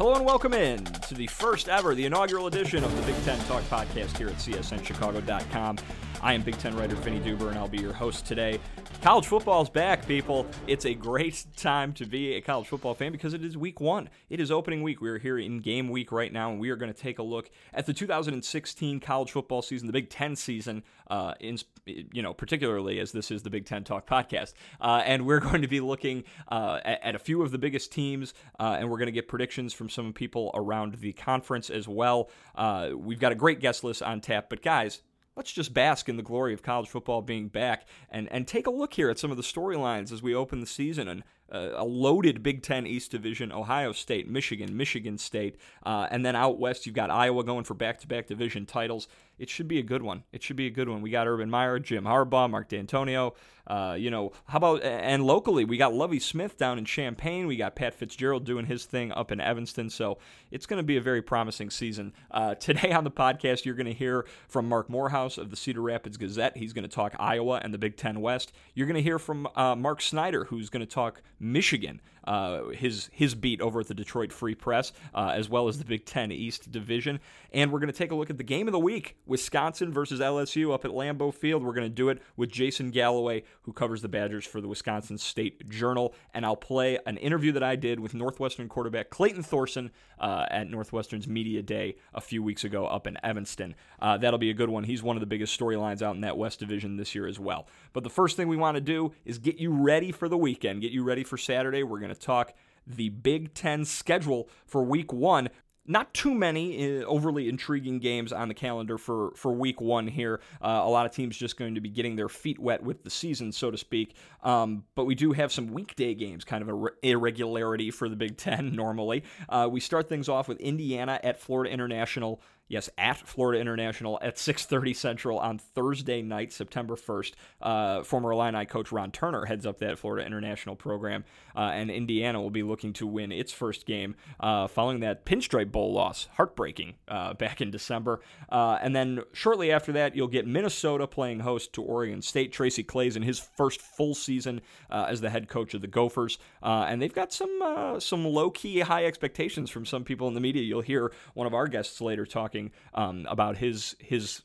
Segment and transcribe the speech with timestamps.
[0.00, 3.38] Hello and welcome in to the first ever, the inaugural edition of the Big Ten
[3.40, 5.76] Talk podcast here at CSNChicago.com.
[6.22, 8.58] I am Big Ten writer Vinnie Duber, and I'll be your host today.
[9.02, 10.46] College football is back, people.
[10.66, 14.10] It's a great time to be a college football fan because it is week one.
[14.28, 15.00] It is opening week.
[15.00, 17.22] We are here in game week right now, and we are going to take a
[17.22, 22.34] look at the 2016 college football season, the Big Ten season, uh, in, you know,
[22.34, 24.52] particularly as this is the Big Ten Talk podcast.
[24.82, 27.92] Uh, and we're going to be looking uh, at, at, a few of the biggest
[27.92, 31.88] teams, uh, and we're going to get predictions from some people around the conference as
[31.88, 32.28] well.
[32.54, 35.00] Uh, we've got a great guest list on tap, but guys,
[35.40, 38.70] let's just bask in the glory of college football being back and, and take a
[38.70, 41.84] look here at some of the storylines as we open the season and uh, a
[41.84, 46.84] loaded Big Ten East Division, Ohio State, Michigan, Michigan State, uh, and then out west
[46.84, 49.08] you've got Iowa going for back-to-back division titles.
[49.40, 50.24] It should be a good one.
[50.32, 51.00] It should be a good one.
[51.00, 53.34] We got Urban Meyer, Jim Harbaugh, Mark Dantonio.
[53.66, 57.46] Uh, you know, how about and locally we got Lovie Smith down in Champaign.
[57.46, 59.88] We got Pat Fitzgerald doing his thing up in Evanston.
[59.88, 60.18] So
[60.50, 62.12] it's going to be a very promising season.
[62.30, 65.80] Uh, today on the podcast, you're going to hear from Marc Morehouse of the Cedar
[65.80, 66.58] Rapids Gazette.
[66.58, 68.52] He's going to talk Iowa and the Big Ten West.
[68.74, 73.10] You're going to hear from uh, Mark Snyder, who's going to talk Michigan, uh, his
[73.12, 76.32] his beat over at the Detroit Free Press, uh, as well as the Big Ten
[76.32, 77.20] East Division.
[77.52, 80.20] And we're going to take a look at the game of the week: Wisconsin versus
[80.20, 81.64] LSU up at Lambeau Field.
[81.64, 85.18] We're going to do it with Jason Galloway, who covers the Badgers for the Wisconsin
[85.18, 89.90] State Journal, and I'll play an interview that I did with Northwestern quarterback Clayton Thorson
[90.18, 93.74] uh, at Northwestern's Media Day a few weeks ago up in Evanston.
[94.00, 94.84] Uh, that'll be a good one.
[94.84, 97.66] He's one of the biggest storylines out in that West Division this year as well.
[97.92, 100.82] But the first thing we want to do is get you ready for the weekend,
[100.82, 101.82] get you ready for Saturday.
[101.82, 102.54] We're going to talk
[102.86, 105.48] the Big Ten schedule for week one.
[105.86, 110.40] Not too many uh, overly intriguing games on the calendar for, for week one here.
[110.62, 113.10] Uh, a lot of teams just going to be getting their feet wet with the
[113.10, 114.14] season, so to speak.
[114.44, 118.14] Um, but we do have some weekday games, kind of a re- irregularity for the
[118.14, 119.24] Big Ten normally.
[119.48, 124.38] Uh, we start things off with Indiana at Florida International yes, at Florida International at
[124.38, 127.34] 6:30 Central on Thursday night, September 1st.
[127.60, 131.24] Uh, former Illini coach Ron Turner heads up that Florida International program,
[131.54, 135.72] uh, and Indiana will be looking to win its first game uh, following that Pinstripe
[135.72, 138.20] Bowl loss, heartbreaking uh, back in December.
[138.48, 142.52] Uh, and then shortly after that, you'll get Minnesota playing host to Oregon State.
[142.52, 146.38] Tracy Claeys in his first full season uh, as the head coach of the Gophers,
[146.62, 150.62] and they've got some some low key high expectations from some people in the media.
[150.62, 154.42] You'll hear one of our guests later talking talking um, about his his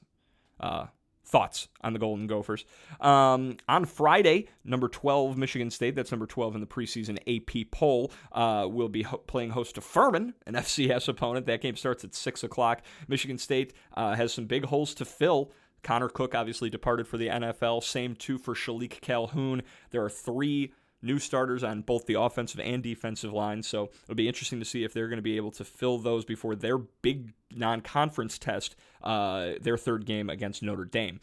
[0.60, 0.88] uh,
[1.24, 2.66] thoughts on the Golden Gophers.
[3.02, 8.12] Um, on Friday, number 12, Michigan State, that's number 12 in the preseason AP poll,
[8.32, 11.48] uh, will be ho- playing host to Furman, an FCS opponent.
[11.48, 12.84] That game starts at 6 o'clock.
[13.08, 15.52] Michigan State uh, has some big holes to fill.
[15.82, 17.84] Connor Cook obviously departed for the NFL.
[17.84, 19.62] Same too for Shilique Calhoun.
[19.92, 23.64] There are three new starters on both the offensive and defensive line.
[23.64, 26.26] So it'll be interesting to see if they're going to be able to fill those
[26.26, 31.20] before their big non conference test, uh, their third game against Notre Dame.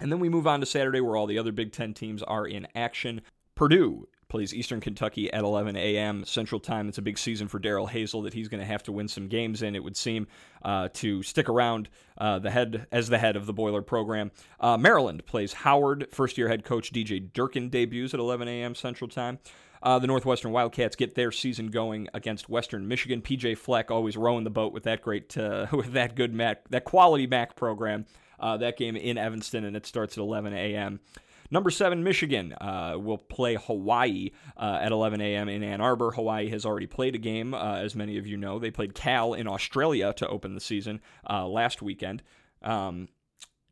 [0.00, 2.46] And then we move on to Saturday, where all the other Big Ten teams are
[2.46, 3.20] in action.
[3.54, 6.24] Purdue plays Eastern Kentucky at 11 a.m.
[6.24, 6.88] Central Time.
[6.88, 9.28] It's a big season for Darrell Hazell that he's going to have to win some
[9.28, 9.76] games in.
[9.76, 10.26] It would seem
[10.64, 14.30] uh, to stick around uh, the head as the head of the Boiler program.
[14.58, 16.06] Uh, Maryland plays Howard.
[16.12, 18.74] First year head coach DJ Durkin debuts at 11 a.m.
[18.74, 19.38] Central Time.
[19.82, 23.22] Uh, the Northwestern Wildcats get their season going against Western Michigan.
[23.22, 26.84] PJ Fleck always rowing the boat with that great, uh, with that good MAC, that
[26.84, 28.06] quality MAC program.
[28.38, 30.98] Uh, that game in Evanston, and it starts at 11 a.m.
[31.50, 35.48] Number seven, Michigan uh, will play Hawaii uh, at 11 a.m.
[35.48, 36.12] in Ann Arbor.
[36.12, 38.58] Hawaii has already played a game, uh, as many of you know.
[38.58, 42.22] They played Cal in Australia to open the season uh, last weekend.
[42.62, 43.08] Um,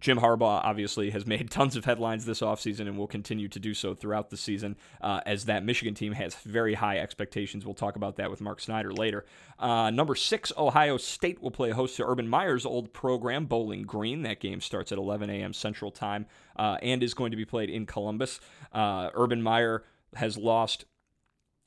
[0.01, 3.75] Jim Harbaugh obviously has made tons of headlines this offseason and will continue to do
[3.75, 7.65] so throughout the season uh, as that Michigan team has very high expectations.
[7.65, 9.25] We'll talk about that with Mark Snyder later.
[9.59, 14.23] Uh, number six, Ohio State will play host to Urban Meyer's old program, Bowling Green.
[14.23, 15.53] That game starts at 11 a.m.
[15.53, 16.27] Central Time
[16.57, 18.41] uh, and is going to be played in Columbus.
[18.73, 19.83] Uh, Urban Meyer
[20.15, 20.85] has lost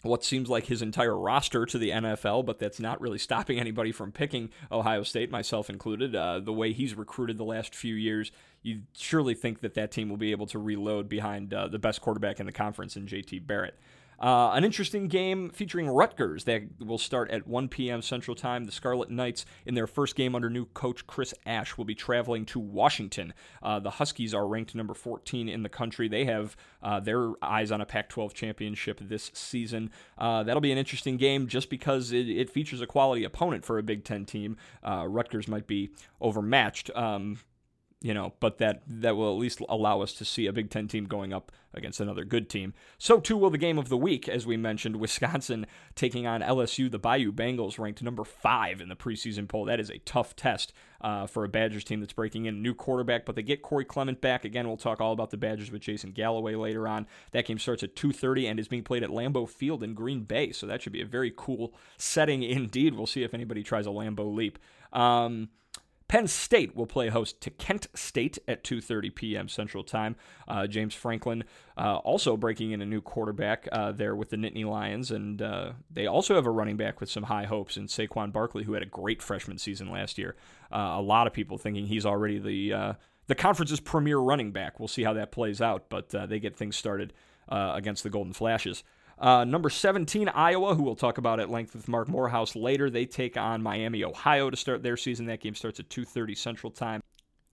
[0.01, 3.91] what seems like his entire roster to the NFL, but that's not really stopping anybody
[3.91, 6.15] from picking Ohio State, myself included.
[6.15, 8.31] Uh, the way he's recruited the last few years,
[8.63, 12.01] you surely think that that team will be able to reload behind uh, the best
[12.01, 13.77] quarterback in the conference in JT Barrett.
[14.21, 18.03] Uh, an interesting game featuring Rutgers that will start at 1 p.m.
[18.03, 18.65] Central Time.
[18.65, 22.45] The Scarlet Knights, in their first game under new coach Chris Ash, will be traveling
[22.47, 23.33] to Washington.
[23.63, 26.07] Uh, the Huskies are ranked number 14 in the country.
[26.07, 29.89] They have uh, their eyes on a Pac 12 championship this season.
[30.19, 33.79] Uh, that'll be an interesting game just because it, it, features a quality opponent for
[33.79, 34.57] a Big Ten team.
[34.83, 35.89] Uh, Rutgers might be
[36.19, 36.91] overmatched.
[36.95, 37.39] Um,
[38.01, 40.87] you know, but that that will at least allow us to see a Big Ten
[40.87, 42.73] team going up against another good team.
[42.97, 46.89] So too will the game of the week, as we mentioned, Wisconsin taking on LSU.
[46.89, 49.65] The Bayou Bengals ranked number five in the preseason poll.
[49.65, 52.73] That is a tough test uh, for a Badgers team that's breaking in a new
[52.73, 54.45] quarterback, but they get Corey Clement back.
[54.45, 57.05] Again, we'll talk all about the Badgers with Jason Galloway later on.
[57.33, 60.51] That game starts at 2:30 and is being played at Lambeau Field in Green Bay,
[60.51, 62.95] so that should be a very cool setting indeed.
[62.95, 64.57] We'll see if anybody tries a Lambeau leap.
[64.91, 65.49] Um,
[66.11, 69.47] Penn State will play host to Kent State at 2:30 p.m.
[69.47, 70.17] Central Time.
[70.45, 71.45] Uh, James Franklin
[71.77, 75.71] uh, also breaking in a new quarterback uh, there with the Nittany Lions, and uh,
[75.89, 78.83] they also have a running back with some high hopes in Saquon Barkley, who had
[78.83, 80.35] a great freshman season last year.
[80.69, 82.93] Uh, a lot of people thinking he's already the uh,
[83.27, 84.81] the conference's premier running back.
[84.81, 87.13] We'll see how that plays out, but they get things started
[87.47, 88.83] against the Golden Flashes.
[89.21, 92.89] Uh, number 17, Iowa, who we'll talk about at length with Marc Morehouse later.
[92.89, 95.27] They take on Miami, Ohio to start their season.
[95.27, 97.01] That game starts at 2.30 Central Time.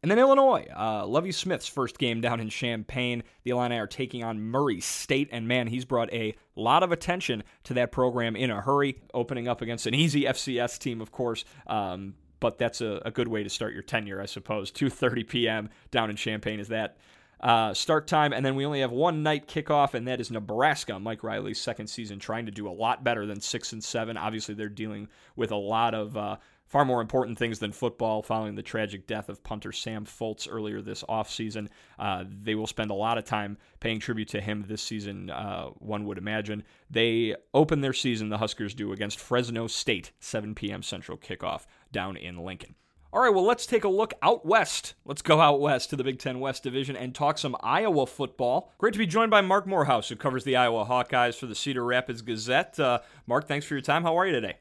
[0.02, 3.22] And then Illinois, uh, Lovie Smith's first game down in Champaign.
[3.42, 7.42] The Illini are taking on Murray State, and man, he's brought a lot of attention
[7.64, 11.44] to that program in a hurry, opening up against an easy FCS team, of course.
[11.66, 14.70] Um, but that's a, a, good way to start your tenure, I suppose.
[14.70, 15.68] 2:30 p.m.
[15.90, 16.96] down in Champaign is that
[17.40, 20.98] uh, start time, and then we only have one night kickoff, and that is Nebraska.
[20.98, 24.16] Mike Riley's second season, trying to do a lot better than six and seven.
[24.16, 26.36] Obviously, they're dealing with a lot of uh,
[26.68, 30.82] far more important things than football following the tragic death of punter Sam Foltz earlier
[30.82, 31.68] this offseason.
[31.98, 35.66] Uh, they will spend a lot of time paying tribute to him this season, uh,
[35.78, 36.62] one would imagine.
[36.90, 40.82] They open their season, the Huskers do, against Fresno State, 7 p.m.
[40.82, 42.74] Central kickoff down in Lincoln.
[43.10, 44.92] All right, well, let's take a look out west.
[45.06, 48.70] Let's go out west to the Big Ten West Division and talk some Iowa football.
[48.76, 51.84] Great to be joined by Marc Morehouse, who covers the Iowa Hawkeyes for the Cedar
[51.84, 52.78] Rapids Gazette.
[52.78, 54.02] Uh, Mark, thanks for your time.
[54.02, 54.58] How are you today?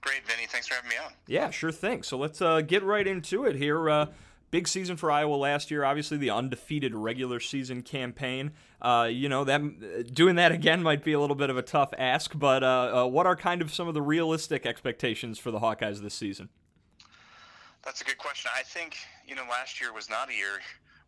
[0.00, 0.46] Great, Vinnie.
[0.46, 1.10] Thanks for having me on.
[1.26, 2.04] Yeah, sure thing.
[2.04, 3.90] So let's uh, get right into it here.
[3.90, 4.06] Uh,
[4.52, 5.84] big season for Iowa last year.
[5.84, 8.52] Obviously, the undefeated regular season campaign.
[8.80, 11.92] Uh, you know that doing that again might be a little bit of a tough
[11.98, 15.58] ask, but uh, uh, what are kind of some of the realistic expectations for the
[15.58, 16.48] Hawkeyes this season?
[17.86, 18.50] That's a good question.
[18.52, 18.96] I think
[19.28, 20.58] you know last year was not a year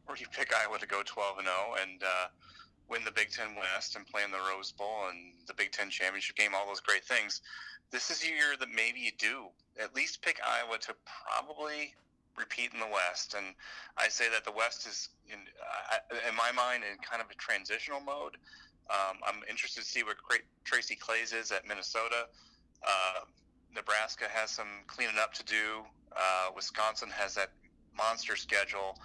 [0.06, 2.28] where you pick Iowa to go 12 and 0 and uh,
[2.88, 5.90] win the Big Ten West and play in the Rose Bowl and the Big Ten
[5.90, 7.42] championship game, all those great things.
[7.90, 9.48] This is a year that maybe you do
[9.82, 10.94] at least pick Iowa to
[11.26, 11.94] probably
[12.38, 13.34] repeat in the West.
[13.36, 13.56] And
[13.96, 15.40] I say that the West is, in,
[16.28, 18.36] in my mind, in kind of a transitional mode.
[18.88, 20.14] Um, I'm interested to see what
[20.62, 22.30] Tracy Claeys is at Minnesota.
[22.86, 23.26] Uh,
[23.78, 25.86] Nebraska has some cleaning up to do.
[26.10, 27.50] Uh, Wisconsin has that
[27.96, 28.98] monster schedule.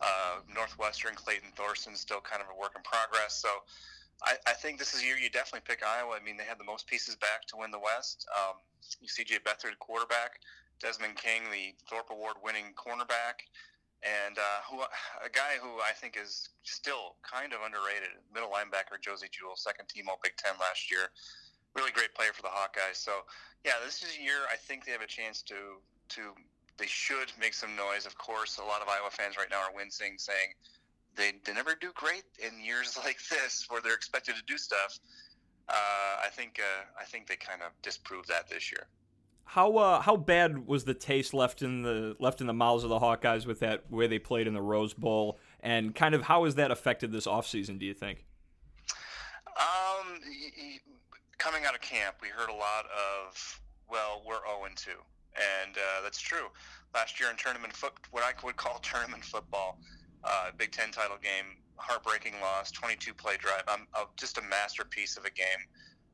[0.00, 3.34] Uh, Northwestern, Clayton Thorson, still kind of a work in progress.
[3.34, 3.48] So
[4.22, 6.18] I, I, think this is a year you definitely pick Iowa.
[6.18, 8.26] I mean, they had the most pieces back to win the West.
[8.34, 10.38] Um, CJ Beathard, quarterback.
[10.80, 13.46] Desmond King, the Thorpe Award winning cornerback.
[14.02, 18.98] And uh, who, a guy who I think is still kind of underrated, middle linebacker
[19.00, 21.14] Josey Jewell, second team All Big Ten last year.
[21.74, 22.96] Really great player for the Hawkeyes.
[22.96, 23.12] So,
[23.64, 25.54] yeah, this is a year I think they have a chance to
[26.10, 26.34] to
[26.78, 28.06] they should make some noise.
[28.06, 30.54] Of course, a lot of Iowa fans right now are wincing, saying
[31.16, 34.98] they, they never do great in years like this where they're expected to do stuff.
[35.68, 38.88] Uh, I think uh, I think they kind of disproved that this year.
[39.44, 42.90] How uh, how bad was the taste left in the left in the mouths of
[42.90, 46.44] the Hawkeyes with that way they played in the Rose Bowl, and kind of how
[46.44, 48.24] has that affected this offseason, Do you think?
[49.56, 50.18] Um,
[51.42, 55.02] coming out of camp, we heard a lot of well, we're zero oh and two
[55.34, 56.46] and uh, that's true.
[56.94, 59.78] Last year in tournament foot, what I would call tournament football,
[60.24, 63.64] uh, Big Ten title game, heartbreaking loss, 22 play drive.
[63.66, 65.66] I'm uh, just a masterpiece of a game.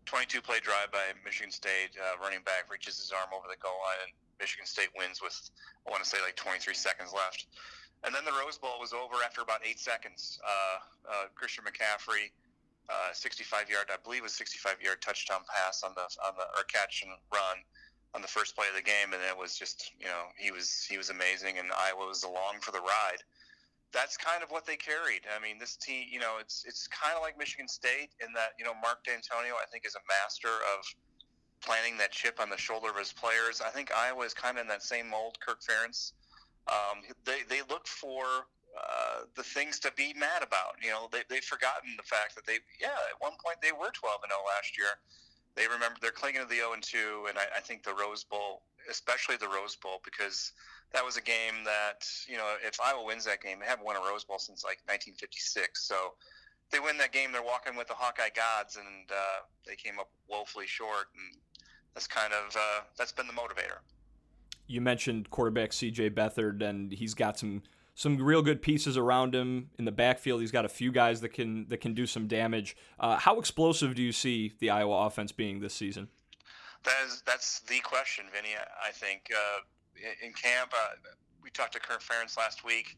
[0.06, 1.92] 22 play drive by Michigan State.
[1.92, 5.36] Uh, running back reaches his arm over the goal line, and Michigan State wins with
[5.86, 7.46] I want to say like 23 seconds left.
[8.04, 10.38] And then the Rose Bowl was over after about eight seconds.
[10.46, 10.78] Uh,
[11.10, 12.30] uh, Christian McCaffrey.
[13.12, 17.02] 65 yard, I believe, was 65 yard touchdown pass on the on the or catch
[17.02, 17.58] and run
[18.14, 20.86] on the first play of the game, and it was just you know he was
[20.88, 23.22] he was amazing, and Iowa was along for the ride.
[23.92, 25.24] That's kind of what they carried.
[25.34, 28.52] I mean, this team, you know, it's it's kind of like Michigan State in that
[28.58, 30.84] you know Mark Dantonio, I think, is a master of
[31.60, 33.60] planting that chip on the shoulder of his players.
[33.60, 35.38] I think Iowa is kind of in that same mold.
[35.40, 36.12] Kirk Ferentz,
[36.68, 38.46] um, they they look for
[38.78, 40.78] uh, the things to be mad about.
[40.82, 43.90] You know, they they've forgotten the fact that they yeah at one point they were
[43.90, 44.98] 12 and 0 last year
[45.58, 48.22] they remember they're clinging to the 0 and 2, and I, I, think the Rose
[48.22, 50.52] Bowl, especially the Rose Bowl, because
[50.92, 53.96] that was a game that you know if Iowa wins that game, they haven't won
[53.96, 55.86] a Rose Bowl since like 1956.
[55.86, 56.14] So
[56.70, 60.10] they win that game, they're walking with the Hawkeye gods, and uh, they came up
[60.28, 61.40] woefully short, and
[61.92, 63.82] that's kind of uh, that's been the motivator.
[64.68, 66.10] You mentioned quarterback C.J.
[66.10, 67.62] Beathard, and he's got some
[67.98, 70.40] some real good pieces around him in the backfield.
[70.40, 72.76] He's got a few guys that can that can do some damage.
[73.00, 76.06] Uh, how explosive do you see the Iowa offense being this season?
[76.84, 78.54] That is that's the question, Vinnie.
[78.56, 79.60] I think uh,
[80.24, 81.10] in camp uh,
[81.42, 82.96] we talked to Kirk Ferentz last week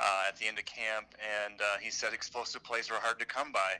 [0.00, 3.24] uh, at the end of camp, and uh, he said explosive plays were hard to
[3.24, 3.76] come by.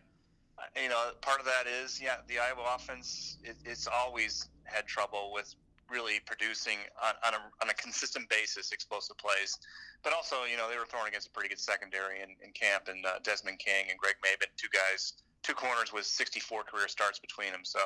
[0.58, 4.86] Uh, you know, part of that is yeah, the Iowa offense it, it's always had
[4.86, 5.56] trouble with
[5.92, 9.58] really producing on, on, a, on a consistent basis explosive plays.
[10.02, 12.88] But also, you know, they were throwing against a pretty good secondary in, in camp,
[12.88, 17.20] and uh, Desmond King and Greg Mabin, two guys, two corners with 64 career starts
[17.20, 17.62] between them.
[17.62, 17.78] So,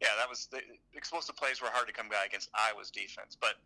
[0.00, 3.36] yeah, that was the explosive plays were hard to come by against Iowa's defense.
[3.38, 3.60] But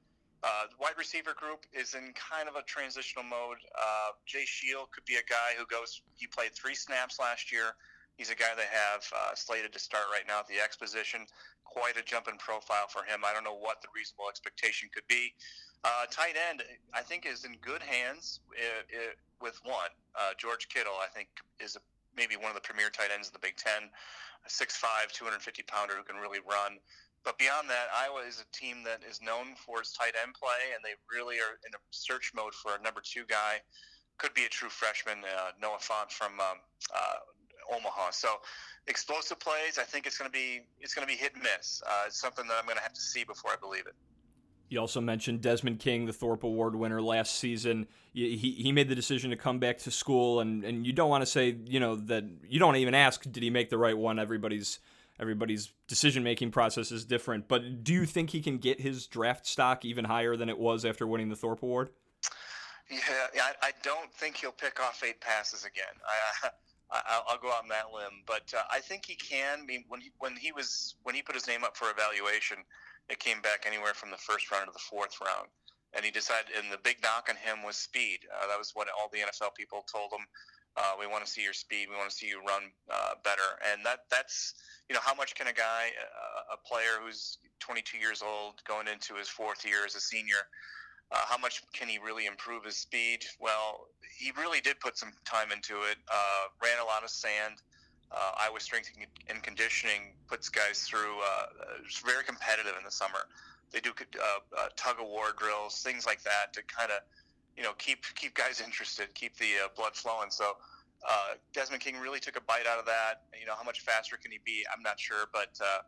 [0.45, 3.59] uh, the wide receiver group is in kind of a transitional mode.
[3.75, 6.03] Uh, Jay Scheel could be a guy who goes.
[6.15, 7.75] He played three snaps last year.
[8.19, 11.23] He's a guy they have uh, slated to start right now at the X position.
[11.63, 13.23] Quite a jump in profile for him.
[13.23, 15.33] I don't know what the reasonable expectation could be.
[15.85, 19.95] Uh, tight end, I think, is in good hands it, it, with one.
[20.19, 21.29] Uh, George Kittle, I think,
[21.63, 21.81] is a,
[22.17, 23.87] maybe one of the premier tight ends in the Big Ten.
[24.43, 26.83] A 6'5", 250 pounder who can really run.
[27.23, 30.75] But beyond that, Iowa is a team that is known for its tight end play,
[30.75, 33.63] and they really are in a search mode for a number two guy.
[34.19, 36.59] Could be a true freshman, uh, Noah Fant from um,
[36.91, 37.23] uh,
[37.71, 38.11] Omaha.
[38.11, 38.29] So
[38.87, 41.83] explosive plays, I think it's going to be it's going to be hit and miss.
[41.87, 43.95] Uh, it's something that I'm going to have to see before I believe it.
[44.69, 47.87] You also mentioned Desmond King, the Thorpe Award winner last season.
[48.13, 51.23] He, he made the decision to come back to school, and, and you don't want
[51.23, 54.19] to say you know that you don't even ask did he make the right one.
[54.19, 54.79] Everybody's
[55.21, 57.49] everybody's decision making process is different.
[57.49, 60.85] But do you think he can get his draft stock even higher than it was
[60.85, 61.91] after winning the Thorpe Award?
[62.91, 65.85] Yeah, I, I don't think he'll pick off eight passes again.
[66.45, 66.49] I,
[66.91, 69.61] I, will go out on that limb, but uh, I think he can.
[69.61, 72.59] I mean, when he, when he was when he put his name up for evaluation,
[73.11, 75.49] it came back anywhere from the first round to the fourth round,
[75.95, 76.57] and he decided.
[76.57, 78.21] And the big knock on him was speed.
[78.33, 80.25] Uh, that was what all the NFL people told him.
[80.77, 81.89] Uh, we want to see your speed.
[81.91, 83.59] We want to see you run uh, better.
[83.71, 84.55] And that that's
[84.89, 88.89] you know how much can a guy, uh, a player who's 22 years old, going
[88.89, 90.41] into his fourth year as a senior,
[91.11, 93.25] uh, how much can he really improve his speed?
[93.41, 93.89] Well,
[94.19, 95.97] he really did put some time into it.
[96.11, 97.63] Uh, ran a lot of sand.
[98.11, 98.93] Uh, Iowa Strength
[99.29, 101.19] and Conditioning puts guys through.
[101.21, 101.47] Uh,
[101.85, 103.21] it's very competitive in the summer.
[103.71, 104.23] They do uh,
[104.57, 107.01] uh, tug of war drills, things like that, to kind of,
[107.57, 110.31] you know, keep keep guys interested, keep the uh, blood flowing.
[110.31, 110.57] So
[111.09, 113.23] uh, Desmond King really took a bite out of that.
[113.39, 114.65] You know, how much faster can he be?
[114.75, 115.81] I'm not sure, but uh,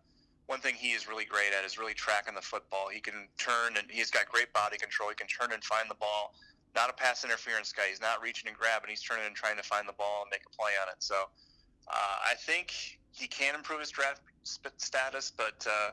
[0.51, 2.89] one thing he is really great at is really tracking the football.
[2.93, 5.09] He can turn and he's got great body control.
[5.09, 6.35] He can turn and find the ball.
[6.75, 7.85] Not a pass interference guy.
[7.89, 8.91] He's not reaching and grabbing.
[8.91, 10.97] He's turning and trying to find the ball and make a play on it.
[10.99, 11.15] So
[11.87, 15.91] uh, I think he can improve his draft status, but uh,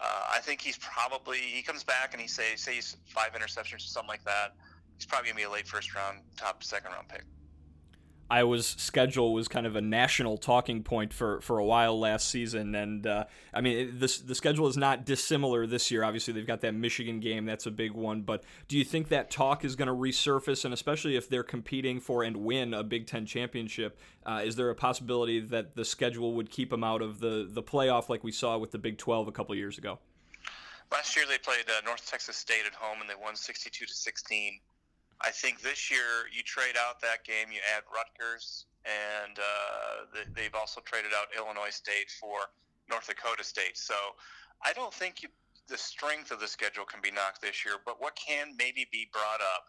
[0.00, 3.76] uh, I think he's probably he comes back and he say say he's five interceptions
[3.76, 4.56] or something like that.
[4.96, 7.22] He's probably gonna be a late first round, top second round pick.
[8.30, 12.74] Iowa's schedule was kind of a national talking point for, for a while last season,
[12.74, 16.02] and uh, I mean the the schedule is not dissimilar this year.
[16.04, 18.22] Obviously, they've got that Michigan game; that's a big one.
[18.22, 22.00] But do you think that talk is going to resurface, and especially if they're competing
[22.00, 26.34] for and win a Big Ten championship, uh, is there a possibility that the schedule
[26.34, 29.28] would keep them out of the the playoff like we saw with the Big Twelve
[29.28, 29.98] a couple years ago?
[30.90, 33.94] Last year, they played uh, North Texas State at home, and they won sixty-two to
[33.94, 34.60] sixteen.
[35.24, 40.54] I think this year you trade out that game, you add Rutgers, and uh, they've
[40.54, 42.52] also traded out Illinois State for
[42.90, 43.78] North Dakota State.
[43.78, 43.94] So
[44.62, 45.30] I don't think you,
[45.68, 49.08] the strength of the schedule can be knocked this year, but what can maybe be
[49.12, 49.64] brought up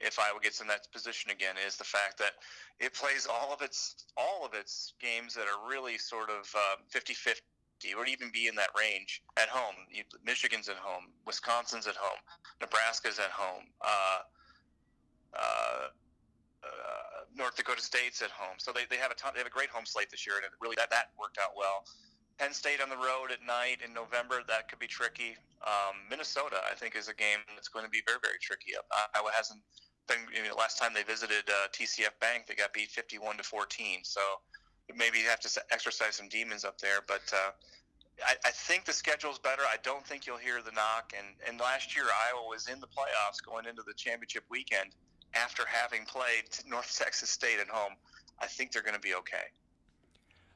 [0.00, 2.32] if Iowa gets in that position again is the fact that
[2.80, 6.76] it plays all of its all of its games that are really sort of uh,
[6.94, 7.38] 50-50
[7.96, 9.74] or even be in that range at home.
[10.24, 12.18] Michigan's at home, Wisconsin's at home,
[12.60, 13.64] Nebraska's at home.
[13.80, 14.18] Uh,
[15.34, 15.88] uh,
[16.64, 16.68] uh,
[17.36, 19.68] North Dakota State's at home, so they, they have a ton, they have a great
[19.70, 21.84] home slate this year, and it really that that worked out well.
[22.38, 25.34] Penn State on the road at night in November that could be tricky.
[25.66, 28.72] Um, Minnesota, I think, is a game that's going to be very very tricky.
[29.14, 29.60] Iowa hasn't
[30.06, 30.18] been.
[30.34, 34.00] You know, last time they visited uh, TCF Bank, they got beat 51 to 14.
[34.04, 34.20] So
[34.94, 37.26] maybe you have to exercise some demons up there, but.
[37.32, 37.50] Uh,
[38.26, 39.62] I, I think the schedule's better.
[39.62, 41.14] I don't think you'll hear the knock.
[41.16, 44.90] And, and last year, Iowa was in the playoffs going into the championship weekend
[45.42, 47.92] after having played North Texas State at home,
[48.40, 49.46] I think they're going to be okay.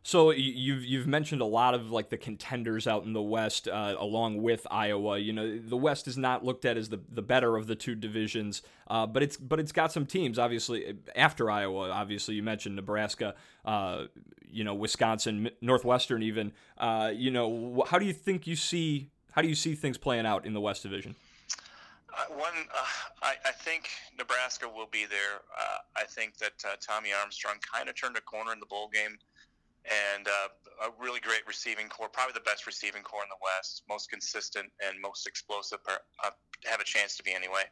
[0.05, 3.95] So you've you've mentioned a lot of like the contenders out in the West, uh,
[3.97, 5.19] along with Iowa.
[5.19, 7.95] You know, the West is not looked at as the, the better of the two
[7.95, 10.41] divisions, uh, but it's but it's got some teams.
[10.41, 14.07] Obviously, after Iowa, obviously you mentioned Nebraska, uh,
[14.45, 16.53] you know, Wisconsin, Northwestern, even.
[16.77, 20.27] Uh, you know, how do you think you see how do you see things playing
[20.27, 21.15] out in the West Division?
[22.13, 22.85] Uh, one, uh,
[23.23, 23.89] I, I, think
[24.19, 25.41] Nebraska will be there.
[25.57, 28.91] Uh, I think that uh, Tommy Armstrong kind of turned a corner in the bowl
[28.93, 29.17] game,
[29.89, 33.85] and uh, a really great receiving corps, probably the best receiving corps in the West,
[33.89, 35.79] most consistent and most explosive.
[36.21, 37.65] Have a chance to be anyway.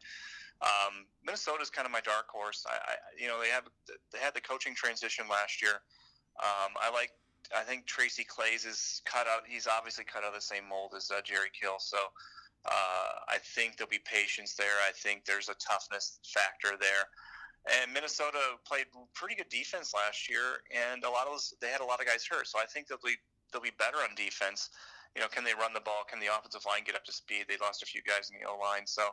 [0.62, 2.64] Um, Minnesota is kind of my dark horse.
[2.68, 3.64] I, I, you know, they have
[4.12, 5.84] they had the coaching transition last year.
[6.40, 7.12] Um, I like.
[7.56, 9.42] I think Tracy Claeys is cut out.
[9.46, 11.78] He's obviously cut out of the same mold as Jerry Kill.
[11.78, 11.98] So
[12.66, 14.78] uh, I think there'll be patience there.
[14.86, 17.08] I think there's a toughness factor there.
[17.68, 21.82] And Minnesota played pretty good defense last year, and a lot of those, they had
[21.82, 22.48] a lot of guys hurt.
[22.48, 23.16] So I think they'll be
[23.52, 24.70] they'll be better on defense.
[25.14, 26.04] You know, can they run the ball?
[26.08, 27.46] Can the offensive line get up to speed?
[27.48, 29.10] They lost a few guys in the O line, so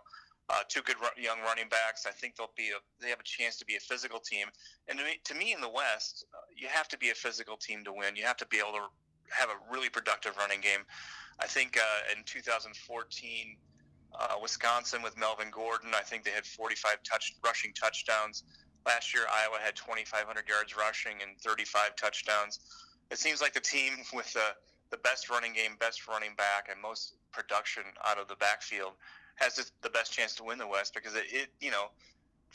[0.50, 2.06] uh, two good young running backs.
[2.06, 4.48] I think they'll be a, they have a chance to be a physical team.
[4.88, 7.58] And to me, to me in the West, uh, you have to be a physical
[7.58, 8.16] team to win.
[8.16, 8.88] You have to be able to
[9.32, 10.88] have a really productive running game.
[11.39, 13.58] I think uh, in 2014,
[14.20, 18.44] uh, Wisconsin with Melvin Gordon, I think they had 45 touch rushing touchdowns.
[18.86, 22.60] Last year, Iowa had 2,500 yards rushing and 35 touchdowns.
[23.12, 24.56] It seems like the team with the
[24.89, 28.94] the best running game, best running back, and most production out of the backfield
[29.36, 31.88] has the best chance to win the West because it, it you know,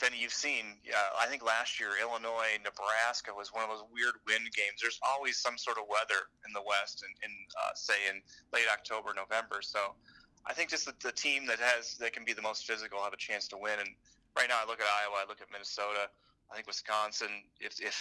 [0.03, 4.19] Vinnie, you've seen, yeah, I think last year Illinois, Nebraska was one of those weird
[4.27, 4.83] wind games.
[4.83, 8.19] There's always some sort of weather in the West, in, in uh, say in
[8.51, 9.63] late October, November.
[9.63, 9.95] So
[10.43, 13.15] I think just the, the team that has that can be the most physical have
[13.15, 13.79] a chance to win.
[13.79, 13.95] And
[14.35, 16.11] right now, I look at Iowa, I look at Minnesota.
[16.51, 17.95] I think Wisconsin, if if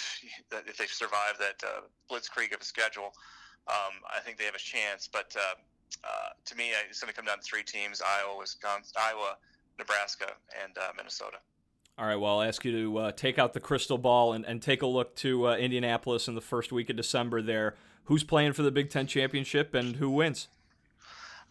[0.67, 3.15] if they survive that uh, blitzkrieg of a schedule,
[3.71, 5.07] um, I think they have a chance.
[5.07, 5.55] But uh,
[6.03, 9.39] uh, to me, it's going to come down to three teams: Iowa, Wisconsin, Iowa,
[9.79, 10.35] Nebraska,
[10.67, 11.39] and uh, Minnesota.
[11.99, 12.17] All right.
[12.17, 14.87] Well, I'll ask you to uh, take out the crystal ball and, and take a
[14.87, 17.43] look to uh, Indianapolis in the first week of December.
[17.43, 20.49] There, who's playing for the Big Ten championship and who wins?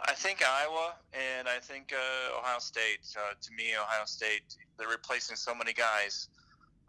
[0.03, 2.99] I think Iowa and I think uh, Ohio State.
[3.15, 6.29] Uh, to me, Ohio State they're replacing so many guys.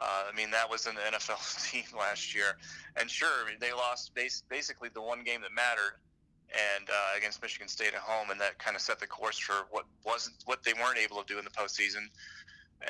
[0.01, 2.57] Uh, I mean, that was an NFL team last year,
[2.97, 3.29] and sure,
[3.61, 6.01] they lost basically the one game that mattered,
[6.51, 9.67] and uh, against Michigan State at home, and that kind of set the course for
[9.71, 12.09] what wasn't what they weren't able to do in the postseason.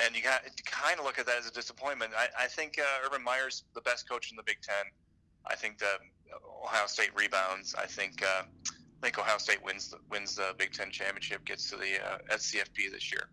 [0.03, 2.11] And you got to kind of look at that as a disappointment.
[2.17, 4.85] I, I think uh, Urban Meyer's the best coach in the Big Ten.
[5.45, 5.97] I think that
[6.63, 7.75] Ohio State rebounds.
[7.75, 8.23] I think.
[8.23, 8.43] Uh,
[9.03, 12.37] I think Ohio State wins the, wins the Big Ten championship, gets to the uh,
[12.37, 13.27] SCFP this year.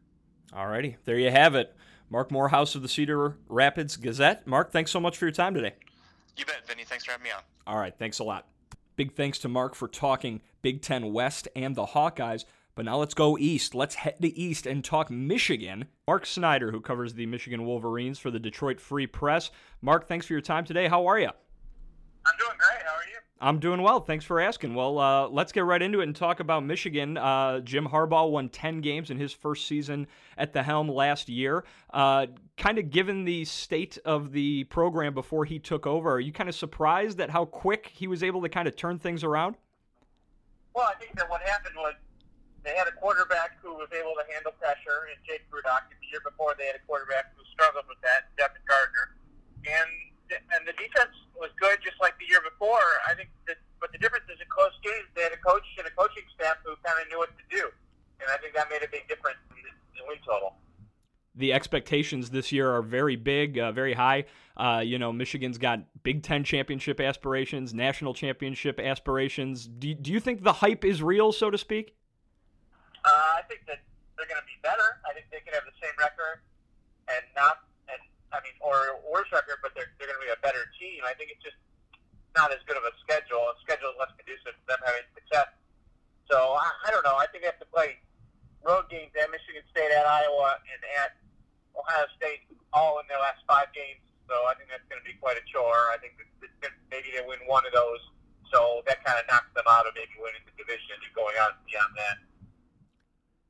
[0.52, 1.76] All righty, there you have it.
[2.10, 4.48] Marc Morehouse of the Cedar Rapids Gazette.
[4.48, 5.74] Mark, thanks so much for your time today.
[6.36, 6.82] You bet, Vinnie.
[6.82, 7.42] Thanks for having me on.
[7.68, 8.48] All right, thanks a lot.
[8.96, 12.46] Big thanks to Mark for talking Big Ten West and the Hawkeyes.
[12.74, 13.74] But now let's go east.
[13.74, 15.86] Let's head to east and talk Michigan.
[16.06, 19.50] Mark Snyder, who covers the Michigan Wolverines for the Detroit Free Press.
[19.82, 20.88] Mark, thanks for your time today.
[20.88, 21.30] How are you?
[22.26, 22.82] I'm doing great.
[22.84, 23.18] How are you?
[23.42, 24.00] I'm doing well.
[24.00, 24.74] Thanks for asking.
[24.74, 27.16] Well, uh, let's get right into it and talk about Michigan.
[27.16, 30.06] Uh, Jim Harbaugh won 10 games in his first season
[30.36, 31.64] at the helm last year.
[31.92, 32.26] Uh,
[32.58, 36.50] kind of given the state of the program before he took over, are you kind
[36.50, 39.56] of surprised at how quick he was able to kind of turn things around?
[40.74, 41.94] Well, I think that what happened was
[42.70, 45.90] they had a quarterback who was able to handle pressure in Jake Rudock.
[45.90, 49.18] The year before, they had a quarterback who struggled with that, Devin Gardner.
[49.66, 49.90] And
[50.30, 52.86] and the defense was good, just like the year before.
[53.10, 55.90] I think that, but the difference is in close games, they had a coach and
[55.90, 57.66] a coaching staff who kind of knew what to do,
[58.22, 60.54] and I think that made a big difference in the, in the win total.
[61.34, 64.26] The expectations this year are very big, uh, very high.
[64.56, 69.66] Uh, you know, Michigan's got Big Ten championship aspirations, national championship aspirations.
[69.66, 71.96] Do, do you think the hype is real, so to speak?
[73.04, 73.80] Uh, I think that
[74.16, 75.00] they're going to be better.
[75.08, 76.44] I think they could have the same record
[77.08, 80.42] and not and I mean, or worse record, but they're, they're going to be a
[80.44, 81.02] better team.
[81.02, 81.58] I think it's just
[82.38, 83.42] not as good of a schedule.
[83.50, 85.50] A schedule is less conducive to them having success.
[86.30, 87.18] So I, I don't know.
[87.18, 87.98] I think they have to play
[88.62, 91.18] road games at Michigan State, at Iowa, and at
[91.74, 94.04] Ohio State all in their last five games.
[94.30, 95.90] So I think that's going to be quite a chore.
[95.90, 96.14] I think
[96.62, 97.98] that maybe they win one of those.
[98.54, 101.58] So that kind of knocks them out of maybe winning the division and going on
[101.66, 102.29] beyond that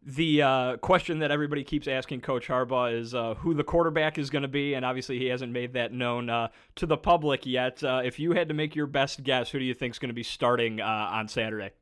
[0.02, 4.30] the uh, question that everybody keeps asking Coach Harbaugh is uh, who the quarterback is
[4.30, 7.84] going to be, and obviously he hasn't made that known uh, to the public yet.
[7.84, 10.08] Uh, if you had to make your best guess, who do you think is going
[10.08, 11.72] to be starting uh, on Saturday?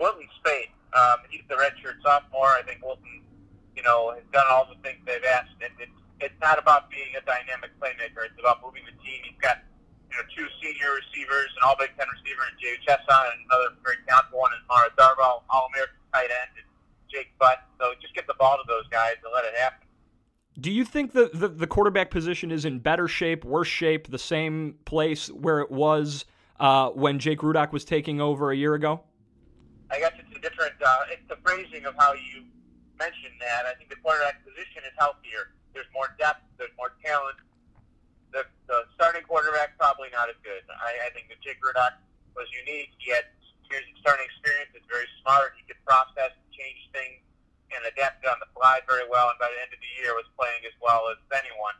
[0.00, 0.72] Wilton Speight.
[0.96, 2.48] Um, he's the redshirt sophomore.
[2.56, 3.20] I think Wilton,
[3.76, 7.12] you know, has done all the things they've asked, and it's it's not about being
[7.14, 8.24] a dynamic playmaker.
[8.24, 9.20] It's about moving the team.
[9.28, 9.60] He's got
[10.08, 13.76] you know two senior receivers, an All Big Ten receiver, and Jay Chesson, and another
[13.84, 16.67] very talented one, and Mara Darboh, All American tight end.
[17.10, 17.58] Jake Butt.
[17.80, 19.86] So just get the ball to those guys and let it happen.
[20.60, 24.18] Do you think the, the, the quarterback position is in better shape, worse shape, the
[24.18, 26.24] same place where it was
[26.58, 29.00] uh, when Jake Rudock was taking over a year ago?
[29.90, 30.74] I guess it's a different.
[30.84, 32.42] Uh, it's the phrasing of how you
[32.98, 33.64] mention that.
[33.70, 35.54] I think the quarterback position is healthier.
[35.72, 36.42] There's more depth.
[36.58, 37.38] There's more talent.
[38.34, 40.60] The, the starting quarterback probably not as good.
[40.68, 41.96] I, I think that Jake Rudock
[42.36, 42.90] was unique.
[42.98, 43.30] He had
[43.70, 44.74] years of starting experience.
[44.74, 45.54] He's very smart.
[45.56, 47.22] He could process, change things,
[47.70, 49.30] and adapt on the fly very well.
[49.30, 51.76] And by the end of the year, was playing as well as anyone,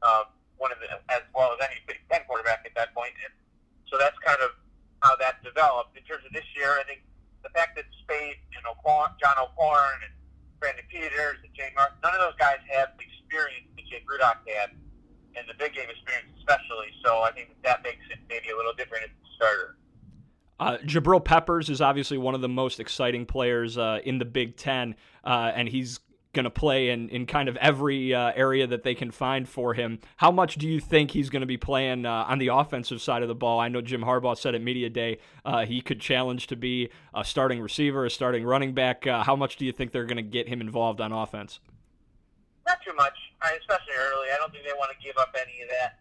[0.00, 3.12] um, one of the as well as any Big Ten quarterback at that point.
[3.20, 3.34] And
[3.90, 4.56] so that's kind of
[5.04, 5.92] how that developed.
[5.94, 7.04] In terms of this year, I think
[7.44, 10.14] the fact that Speight and O'Korn, John O'Korn and
[10.58, 14.40] Brandon Peters and Jay Martin, none of those guys have the experience that Jake Rudock
[14.48, 14.72] had,
[15.36, 16.88] and the big game experience especially.
[17.04, 19.76] So I think that makes it maybe a little different as a starter.
[20.64, 24.56] Uh, Jabril Peppers is obviously one of the most exciting players uh, in the Big
[24.56, 26.00] Ten, uh, and he's
[26.32, 29.74] going to play in, in kind of every uh, area that they can find for
[29.74, 29.98] him.
[30.16, 33.20] How much do you think he's going to be playing uh, on the offensive side
[33.20, 33.60] of the ball?
[33.60, 37.26] I know Jim Harbaugh said at Media Day uh, he could challenge to be a
[37.26, 39.04] starting receiver, a starting running back.
[39.04, 41.60] how much do you think they're going to get him involved on offense?
[42.66, 44.28] Not too much, especially early.
[44.32, 45.98] I don't think they want to give up any of that.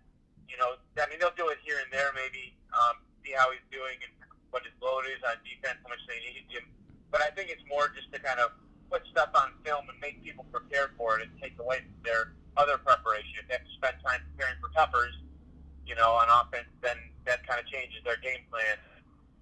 [0.47, 3.60] You know, I mean, they'll do it here and there, maybe um, see how he's
[3.69, 4.23] doing and
[4.54, 6.70] what his load is on defense, how much they need him.
[7.10, 8.54] But I think it's more just to kind of
[8.94, 12.78] put stuff on film and make people prepare for it and take away their other
[12.78, 13.42] preparation.
[13.42, 15.18] If they have to spend time preparing for Peppers,
[15.89, 18.78] you know, on offense, then that kind of changes their game plan.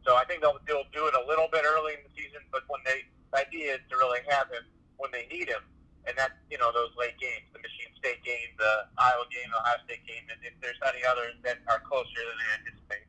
[0.08, 2.63] So I think they'll, they'll do it a little bit early in the season, but
[2.71, 4.63] when they, the idea is to really have him
[4.97, 5.62] when they need him.
[6.10, 9.62] And that's, you know, those late games, the Michigan State game, the Iowa game, the
[9.62, 13.00] Ohio State game, and if there's any others that are closer than they anticipate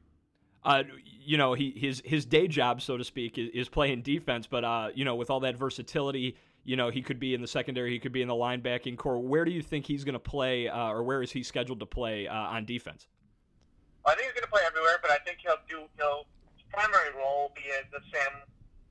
[0.64, 0.84] uh,
[1.24, 4.46] you know, he his his day job, so to speak, is, is playing defense.
[4.46, 7.48] But uh, you know, with all that versatility, you know, he could be in the
[7.48, 9.18] secondary, he could be in the linebacking corps.
[9.18, 11.86] Where do you think he's going to play, uh, or where is he scheduled to
[11.86, 13.08] play uh, on defense?
[14.06, 17.10] I think he's going to play everywhere, but I think he'll do he'll his primary
[17.14, 18.46] role will be as the Sam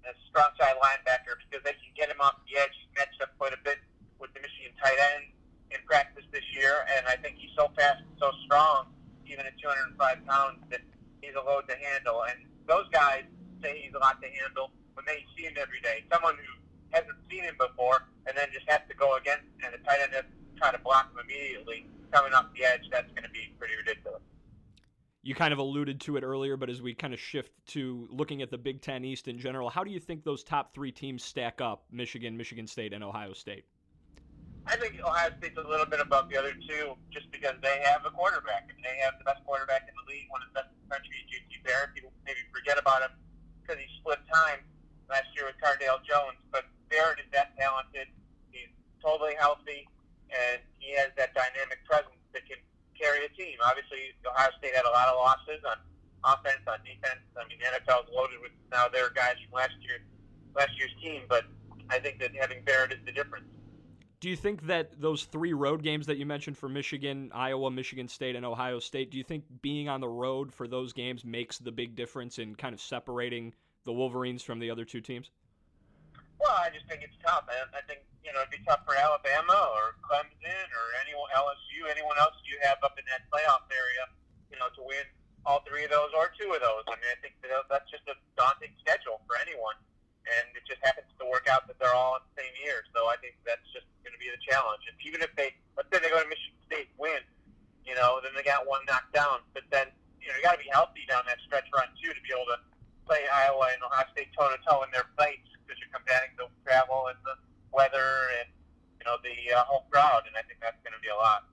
[0.08, 2.72] as strong side linebacker because they can get him off the edge.
[2.76, 3.80] He's matched up quite a bit
[4.20, 5.32] with the Michigan tight end
[5.72, 8.92] in practice this year, and I think he's so fast and so strong,
[9.24, 9.96] even at 205
[10.28, 10.84] pounds, that
[11.22, 12.26] he's a load to handle.
[12.26, 13.24] And those guys
[13.62, 16.04] say he's a lot to handle when they see him every day.
[16.12, 16.52] Someone who
[16.92, 20.14] hasn't seen him before and then just has to go against and the tight end
[20.14, 23.56] has to try to block him immediately coming off the edge, that's going to be
[23.58, 24.22] pretty ridiculous.
[25.24, 28.42] You kind of alluded to it earlier, but as we kind of shift to looking
[28.42, 31.24] at the Big Ten East in general, how do you think those top three teams
[31.24, 33.66] stack up Michigan, Michigan State, and Ohio State?
[34.66, 38.06] I think Ohio State's a little bit above the other two just because they have
[38.06, 38.70] a quarterback.
[38.70, 40.90] and they have the best quarterback in the league, one of the best in the
[40.94, 41.94] country, JT Barrett.
[41.94, 43.14] People maybe forget about him
[43.62, 44.62] because he split time
[45.10, 46.38] last year with Cardale Jones.
[46.54, 48.10] But Barrett is that talented.
[48.54, 48.70] He's
[49.02, 49.90] totally healthy,
[50.30, 52.62] and he has that dynamic presence that can
[53.02, 53.58] carry a team.
[53.66, 55.82] Obviously, Ohio State had a lot of losses on
[56.22, 57.26] offense, on defense.
[57.34, 60.06] I mean, the NFL is loaded with now their guys from last year,
[60.54, 61.26] last year's team.
[61.26, 61.50] But
[61.90, 63.50] I think that having Barrett is the difference.
[64.22, 68.08] Do you think that those three road games that you mentioned for Michigan, Iowa, Michigan
[68.08, 71.58] State, and Ohio State, do you think being on the road for those games makes
[71.58, 75.32] the big difference in kind of separating the Wolverines from the other two teams?
[76.40, 77.46] Well, I just think it's tough.
[77.50, 81.90] I, I think you know it'd be tough for Alabama or Clemson or anyone LSU,
[81.90, 84.06] anyone else you have up in that playoff area,
[84.50, 85.06] you know, to win
[85.46, 86.86] all three of those or two of those.
[86.90, 89.78] I mean, I think that that's just a daunting schedule for anyone
[90.30, 92.86] and it just happens to work out that they're all in the same year.
[92.94, 94.86] So I think that's just going to be the challenge.
[94.86, 97.22] And even if they, let's say they go to Michigan State, win,
[97.84, 99.42] you know, then they got one knocked down.
[99.58, 99.90] But then,
[100.22, 102.48] you know, you got to be healthy down that stretch run too to be able
[102.54, 102.60] to
[103.10, 106.48] play Iowa and Ohio State toe to toe in their fights because you're combating the
[106.64, 107.36] travel and the
[107.74, 108.48] weather and
[109.02, 110.30] you know the uh, home crowd.
[110.30, 111.50] And I think that's going to be a lot.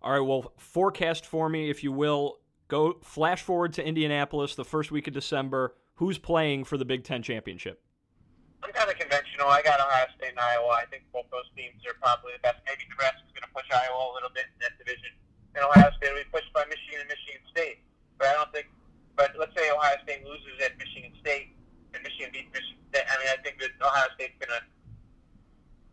[0.00, 2.40] All right, well, forecast for me, if you will.
[2.68, 7.04] Go flash forward to Indianapolis the first week of December who's playing for the Big
[7.04, 7.82] Ten championship?
[8.64, 9.52] I'm kind of conventional.
[9.52, 10.80] I got Ohio State and Iowa.
[10.80, 12.64] I think both those teams are probably the best.
[12.64, 15.12] Maybe Nebraska's going to push Iowa a little bit in that division,
[15.52, 17.84] and Ohio State will be pushed by Michigan and Michigan State.
[18.16, 18.72] But I don't think.
[19.14, 21.54] But let's say Ohio State loses at Michigan State,
[21.92, 23.06] and Michigan beats Michigan State.
[23.06, 24.62] I mean, I think that Ohio State's going to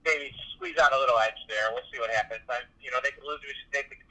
[0.08, 1.70] maybe squeeze out a little edge there.
[1.76, 2.42] We'll see what happens.
[2.50, 3.86] I, you know, they could lose to Michigan State.
[3.92, 4.11] They could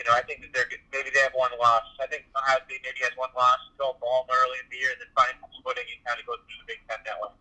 [0.00, 0.64] you know, I think that they're
[0.96, 1.84] maybe they have one loss.
[2.00, 5.00] I think Ohio State maybe has one loss, go home early in the year, and
[5.04, 7.36] then find some footing and kind of go through the Big Ten that way.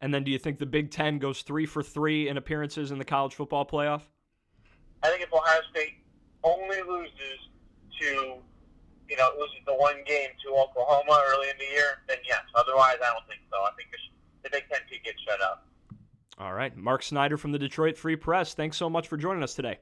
[0.00, 2.98] And then, do you think the Big Ten goes three for three in appearances in
[2.98, 4.08] the college football playoff?
[5.04, 6.00] I think if Ohio State
[6.42, 7.38] only loses
[8.00, 8.40] to,
[9.12, 12.40] you know, loses the one game to Oklahoma early in the year, then yes.
[12.54, 13.60] Otherwise, I don't think so.
[13.60, 13.92] I think
[14.42, 15.68] the Big Ten could get shut up.
[16.38, 18.54] All right, Mark Snyder from the Detroit Free Press.
[18.54, 19.76] Thanks so much for joining us today.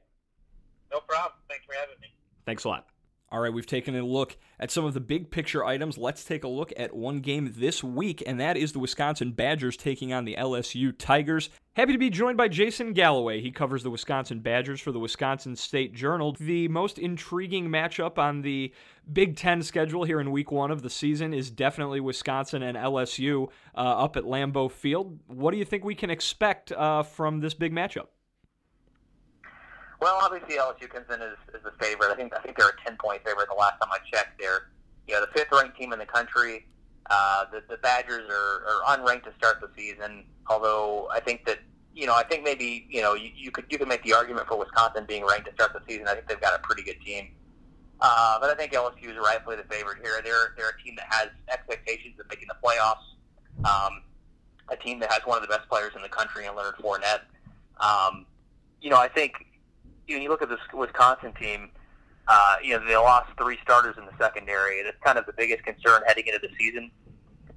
[0.90, 1.32] No problem.
[1.48, 2.08] Thanks for having me.
[2.46, 2.86] Thanks a lot.
[3.32, 5.96] All right, we've taken a look at some of the big picture items.
[5.96, 9.76] Let's take a look at one game this week, and that is the Wisconsin Badgers
[9.76, 11.48] taking on the LSU Tigers.
[11.76, 13.40] Happy to be joined by Jason Galloway.
[13.40, 16.36] He covers the Wisconsin Badgers for the Wisconsin State Journal.
[16.40, 18.74] The most intriguing matchup on the
[19.12, 23.48] Big Ten schedule here in week one of the season is definitely Wisconsin and LSU
[23.76, 25.20] uh, up at Lambeau Field.
[25.28, 28.08] What do you think we can expect uh, from this big matchup?
[30.00, 32.10] Well, obviously LSU comes in as, as the favorite.
[32.10, 33.48] I think I think they're a ten point favorite.
[33.48, 34.68] The last time I checked, they're
[35.06, 36.66] you know the fifth ranked team in the country.
[37.10, 40.24] Uh, the, the Badgers are, are unranked to start the season.
[40.48, 41.58] Although I think that
[41.94, 44.46] you know I think maybe you know you, you could you could make the argument
[44.48, 46.08] for Wisconsin being ranked to start the season.
[46.08, 47.28] I think they've got a pretty good team.
[48.00, 50.20] Uh, but I think LSU is rightfully the favorite here.
[50.24, 53.04] They're they're a team that has expectations of making the playoffs.
[53.68, 54.02] Um,
[54.70, 57.22] a team that has one of the best players in the country in Leonard Fournette.
[57.80, 58.24] Um,
[58.80, 59.34] you know, I think
[60.10, 61.70] you, you look at this Wisconsin team,
[62.28, 65.32] uh, you know, they lost three starters in the secondary, and it's kind of the
[65.32, 66.90] biggest concern heading into the season.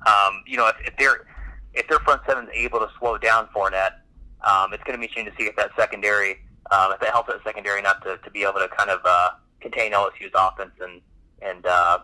[0.05, 1.25] Um, you know, if, if they're
[1.73, 3.95] if their front seven is able to slow down Fournette,
[4.41, 6.31] um, it's going to be interesting to see if that secondary,
[6.71, 9.31] um, if that helps that secondary not to, to be able to kind of uh,
[9.59, 11.01] contain LSU's offense and
[11.41, 11.99] and uh,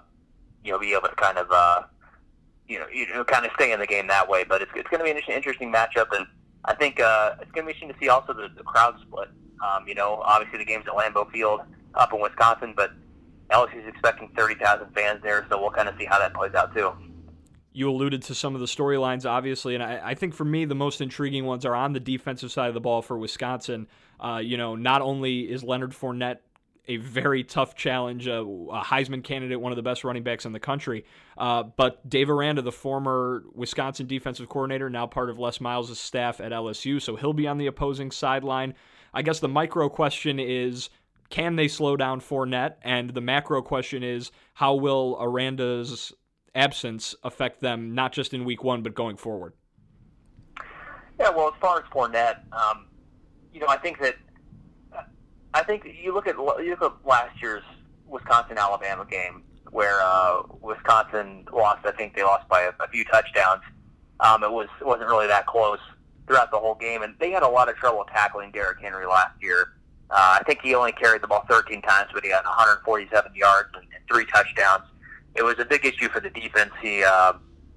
[0.64, 1.84] you know be able to kind of uh,
[2.68, 4.44] you know you know kind of stay in the game that way.
[4.44, 6.26] But it's, it's going to be an interesting, interesting matchup, and
[6.66, 9.30] I think uh, it's going to be interesting to see also the, the crowd split.
[9.62, 11.62] Um, you know, obviously the game's at Lambeau Field
[11.96, 12.92] up in Wisconsin, but
[13.52, 16.92] LSU's expecting 30,000 fans there, so we'll kind of see how that plays out too.
[17.72, 20.76] You alluded to some of the storylines, obviously, and I, I, think for me the
[20.76, 23.88] most intriguing ones are on the defensive side of the ball for Wisconsin.
[24.20, 26.40] Uh, you know, not only is Leonard Fournette
[26.90, 30.54] a very tough challenge, a, a, Heisman candidate, one of the best running backs in
[30.54, 31.06] the country.
[31.38, 36.42] Uh, but Dave Aranda, the former Wisconsin defensive coordinator, now part of Les Miles' staff
[36.42, 38.74] at LSU, so he'll be on the opposing sideline.
[39.14, 40.90] I guess the micro question is
[41.30, 42.76] can they slow down Fournette?
[42.82, 46.12] And the macro question is how will Aranda's
[46.56, 49.54] absence affect them, not just in week one, but going forward?
[51.20, 52.88] Yeah, well, as far as Fournette, um,
[53.54, 54.16] you know, I think that
[55.54, 57.64] I think you look at you look at last year's
[58.08, 61.86] Wisconsin Alabama game where uh, Wisconsin lost.
[61.86, 63.62] I think they lost by a, a few touchdowns.
[64.20, 65.80] Um, it was it wasn't really that close
[66.30, 69.34] throughout the whole game, and they had a lot of trouble tackling Derrick Henry last
[69.42, 69.74] year.
[70.12, 73.70] Uh, I think he only carried the ball 13 times, but he got 147 yards
[73.74, 74.84] and, and three touchdowns.
[75.36, 76.72] It was a big issue for the defense.
[76.82, 77.34] He, uh,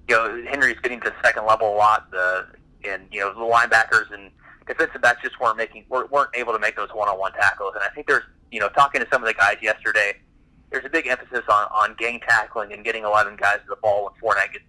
[0.07, 2.45] you know, Henry's getting to second level a lot, the,
[2.87, 4.29] and you know the linebackers and
[4.67, 7.73] defensive backs just weren't making weren't able to make those one-on-one tackles.
[7.75, 10.13] And I think there's, you know, talking to some of the guys yesterday,
[10.71, 14.05] there's a big emphasis on on gang tackling and getting 11 guys to the ball
[14.05, 14.65] when Fournette gets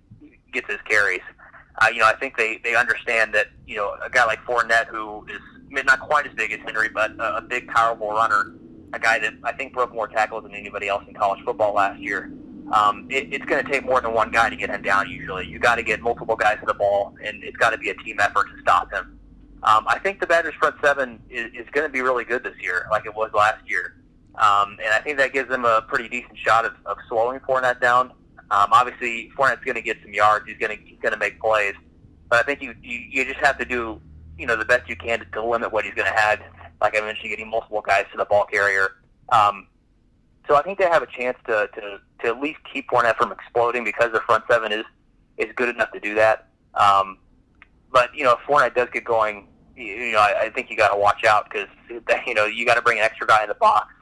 [0.53, 1.44] gets his carries uh,
[1.93, 5.27] you know, I think they, they understand that, you know, a guy like Fournette, who
[5.27, 8.55] is not quite as big as Henry, but a, a big, powerful runner,
[8.93, 12.01] a guy that I think broke more tackles than anybody else in college football last
[12.01, 12.33] year.
[12.73, 15.11] Um, it, it's going to take more than one guy to get him down.
[15.11, 17.91] Usually, you got to get multiple guys to the ball, and it's got to be
[17.91, 19.19] a team effort to stop him.
[19.65, 22.55] Um, I think the Badgers' front seven is, is going to be really good this
[22.61, 23.97] year, like it was last year,
[24.37, 27.81] um, and I think that gives them a pretty decent shot of, of slowing Fournette
[27.81, 28.13] down.
[28.51, 30.47] Um, obviously, Fournette's going to get some yards.
[30.47, 31.75] He's going to going to make plays,
[32.29, 34.01] but I think you, you you just have to do
[34.39, 36.41] you know the best you can to, to limit what he's going to have.
[36.81, 38.97] Like I mentioned, getting multiple guys to the ball carrier.
[39.31, 39.69] Um,
[40.49, 43.33] so I think they have a chance to, to to at least keep Fournette from
[43.33, 44.85] exploding because their front seven is
[45.39, 46.49] is good enough to do that.
[46.75, 47.19] Um,
[47.93, 50.77] but you know, if Fournette does get going, you, you know, I, I think you
[50.77, 51.69] got to watch out because
[52.27, 53.93] you know you got to bring an extra guy in the box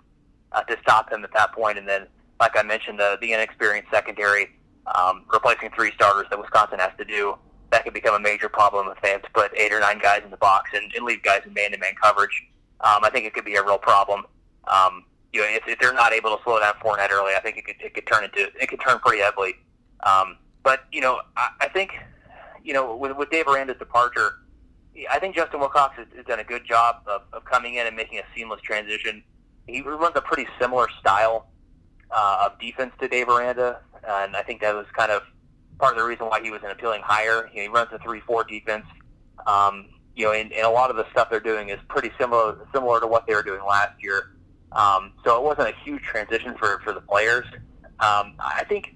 [0.52, 2.06] uh, to stop him at that point, and then
[2.42, 4.48] like I mentioned, the, the inexperienced secondary,
[4.98, 7.36] um, replacing three starters that Wisconsin has to do,
[7.70, 10.22] that could become a major problem if they have to put eight or nine guys
[10.24, 12.48] in the box and, and leave guys in man-to-man coverage.
[12.80, 14.24] Um, I think it could be a real problem.
[14.66, 17.58] Um, you know, if, if they're not able to slow down Fournette early, I think
[17.58, 19.54] it could it could turn into it could turn pretty ugly.
[20.02, 21.92] Um, but you know, I, I think
[22.64, 24.40] you know with, with Dave Aranda's departure,
[25.08, 27.96] I think Justin Wilcox has, has done a good job of, of coming in and
[27.96, 29.22] making a seamless transition.
[29.68, 31.46] He runs a pretty similar style
[32.12, 35.22] uh, of defense to Dave Aranda, and I think that was kind of
[35.78, 37.48] part of the reason why he was an appealing hire.
[37.52, 38.86] You know, he runs a three-four defense.
[39.46, 42.66] Um, you know, and, and a lot of the stuff they're doing is pretty similar
[42.72, 44.32] similar to what they were doing last year.
[44.72, 47.46] Um, so it wasn't a huge transition for for the players.
[48.00, 48.94] Um, I think,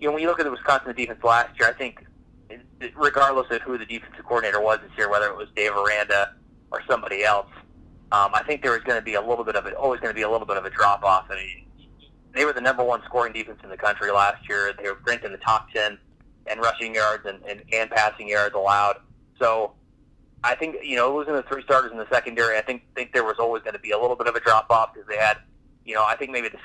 [0.00, 2.04] you know, when you look at the Wisconsin defense last year, I think,
[2.94, 6.34] regardless of who the defensive coordinator was this year, whether it was Dave Aranda
[6.70, 7.50] or somebody else,
[8.12, 10.10] um, I think there was going to be a little bit of it, always going
[10.10, 11.26] to be a little bit of a drop off.
[11.30, 11.64] I mean,
[12.34, 14.74] they were the number one scoring defense in the country last year.
[14.76, 15.98] They were ranked in the top ten
[16.50, 18.96] in rushing yards and, and, and passing yards allowed.
[19.38, 19.72] So
[20.42, 23.24] I think you know losing the three starters in the secondary, I think think there
[23.24, 25.38] was always going to be a little bit of a drop off because they had
[25.84, 26.58] you know, I think maybe the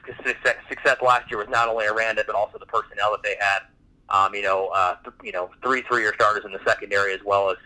[0.69, 3.59] success, last year was not only Aranda but also the personnel that they had.
[4.09, 7.51] Um, you know, uh, th- you know, three three-year starters in the secondary, as well
[7.51, 7.57] as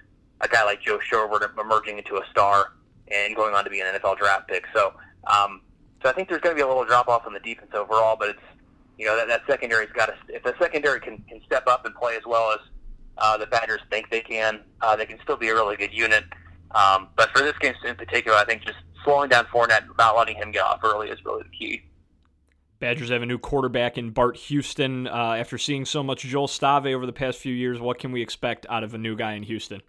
[0.41, 2.73] a guy like Joe Schobert emerging into a star
[3.09, 4.65] and going on to be an NFL draft pick.
[4.73, 4.93] So,
[5.25, 5.61] um,
[6.03, 8.17] so I think there's going to be a little drop off on the defense overall,
[8.19, 8.39] but it's
[8.97, 11.95] you know that, that secondary's got to if the secondary can, can step up and
[11.95, 12.59] play as well as
[13.17, 16.25] uh, the Badgers think they can, uh, they can still be a really good unit.
[16.71, 20.35] Um, but for this game in particular, I think just slowing down Fournette, not letting
[20.35, 21.83] him get off early is really the key.
[22.79, 25.07] Badgers have a new quarterback in Bart Houston.
[25.07, 28.21] Uh, after seeing so much Joel Stave over the past few years, what can we
[28.21, 29.81] expect out of a new guy in Houston?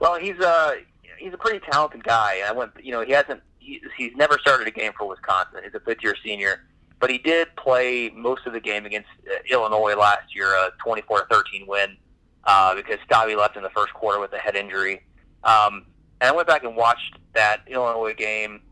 [0.00, 0.72] Well, he's a uh,
[1.18, 2.42] he's a pretty talented guy.
[2.46, 5.60] I went, you know, he hasn't he, he's never started a game for Wisconsin.
[5.62, 6.64] He's a fifth year senior,
[7.00, 11.66] but he did play most of the game against uh, Illinois last year, a 24-13
[11.66, 11.96] win
[12.44, 15.04] uh, because Stave left in the first quarter with a head injury.
[15.44, 15.86] Um,
[16.20, 18.62] and I went back and watched that Illinois game,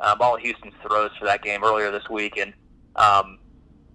[0.00, 2.52] um, all of Houston's throws for that game earlier this week, and
[2.96, 3.38] um,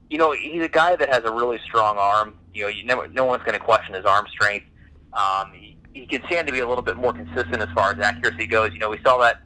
[0.09, 2.35] you know he's a guy that has a really strong arm.
[2.53, 4.67] You know, you never, no one's going to question his arm strength.
[5.13, 7.99] Um, he, he can stand to be a little bit more consistent as far as
[7.99, 8.71] accuracy goes.
[8.71, 9.41] You know, we saw that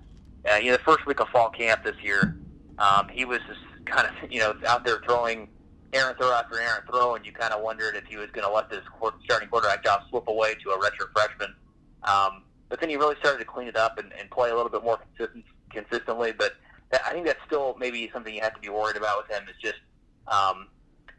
[0.51, 2.38] uh, you know the first week of fall camp this year.
[2.77, 5.49] Um, he was just kind of you know out there throwing
[5.93, 8.53] errant throw after errant throw, and you kind of wondered if he was going to
[8.53, 8.81] let this
[9.23, 11.55] starting quarterback job slip away to a redshirt freshman.
[12.03, 14.71] Um, but then he really started to clean it up and, and play a little
[14.71, 16.34] bit more consistent, consistently.
[16.34, 16.55] But
[16.91, 19.47] that, I think that's still maybe something you have to be worried about with him
[19.47, 19.79] is just
[20.27, 20.67] um,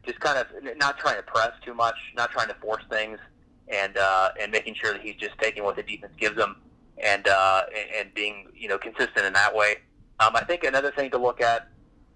[0.05, 3.19] just kind of not trying to press too much, not trying to force things,
[3.69, 6.57] and uh, and making sure that he's just taking what the defense gives him
[7.03, 7.63] and uh,
[7.99, 9.77] and being you know consistent in that way.
[10.21, 11.69] Um, I think another thing to look at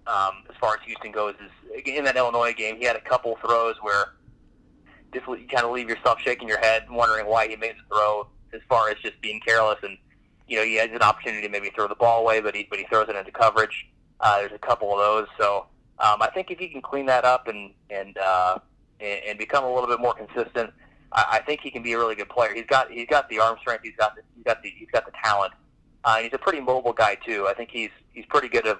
[0.07, 3.37] um, as far as Houston goes is in that Illinois game, he had a couple
[3.45, 4.13] throws where
[5.13, 8.27] just you kind of leave yourself shaking your head, wondering why he made the throw
[8.53, 9.97] as far as just being careless and
[10.47, 12.79] you know he has an opportunity to maybe throw the ball away, but he but
[12.79, 13.87] he throws it into coverage.
[14.19, 15.65] Uh, there's a couple of those, so
[15.99, 18.57] um, I think if he can clean that up and and uh,
[18.99, 20.71] and, and become a little bit more consistent,
[21.11, 22.53] I, I think he can be a really good player.
[22.53, 25.05] He's got he's got the arm strength, he's got the, he's got the he's got
[25.05, 25.53] the talent.
[26.03, 27.47] Uh, he's a pretty mobile guy too.
[27.47, 28.79] I think he's he's pretty good at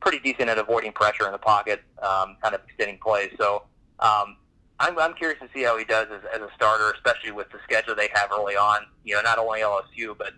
[0.00, 3.32] pretty decent at avoiding pressure in the pocket, um, kind of extending plays.
[3.38, 3.64] So
[3.98, 4.36] um,
[4.78, 7.58] I'm, I'm curious to see how he does as, as a starter, especially with the
[7.64, 8.82] schedule they have early on.
[9.04, 10.32] You know, not only LSU, but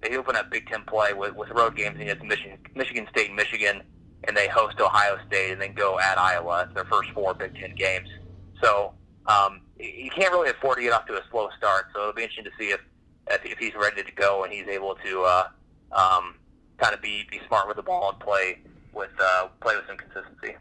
[0.00, 3.36] they open up Big Ten play with, with road games against Michigan, Michigan State and
[3.36, 3.82] Michigan,
[4.24, 6.68] and they host Ohio State and then go at Iowa.
[6.74, 8.08] Their first four Big Ten games.
[8.62, 8.94] So
[9.26, 11.86] um, you can't really afford to get off to a slow start.
[11.94, 12.80] So it'll be interesting to see if
[13.30, 15.48] if, he's ready to go and he's able to uh,
[15.92, 16.34] um,
[16.78, 18.58] kind of be be smart with the ball and play
[18.92, 20.56] with uh, play with some consistency.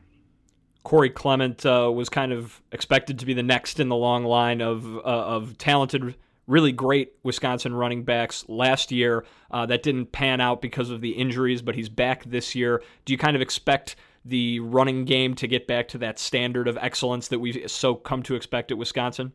[0.83, 4.61] Corey Clement uh, was kind of expected to be the next in the long line
[4.61, 6.15] of uh, of talented,
[6.47, 9.25] really great Wisconsin running backs last year.
[9.51, 12.83] Uh, that didn't pan out because of the injuries, but he's back this year.
[13.05, 16.77] Do you kind of expect the running game to get back to that standard of
[16.77, 19.33] excellence that we've so come to expect at Wisconsin?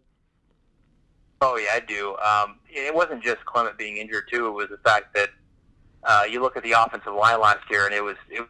[1.41, 2.17] Oh yeah, I do.
[2.17, 5.31] Um, it wasn't just Clement being injured too; it was the fact that
[6.05, 8.47] uh, you look at the offensive line last year, and it was it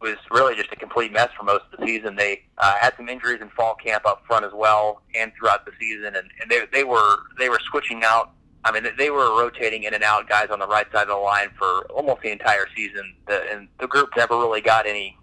[0.00, 2.16] was really just a complete mess for most of the season.
[2.16, 5.72] They uh, had some injuries in fall camp up front as well, and throughout the
[5.78, 8.32] season, and, and they they were they were switching out.
[8.64, 11.14] I mean, they were rotating in and out guys on the right side of the
[11.14, 15.16] line for almost the entire season, the, and the group never really got any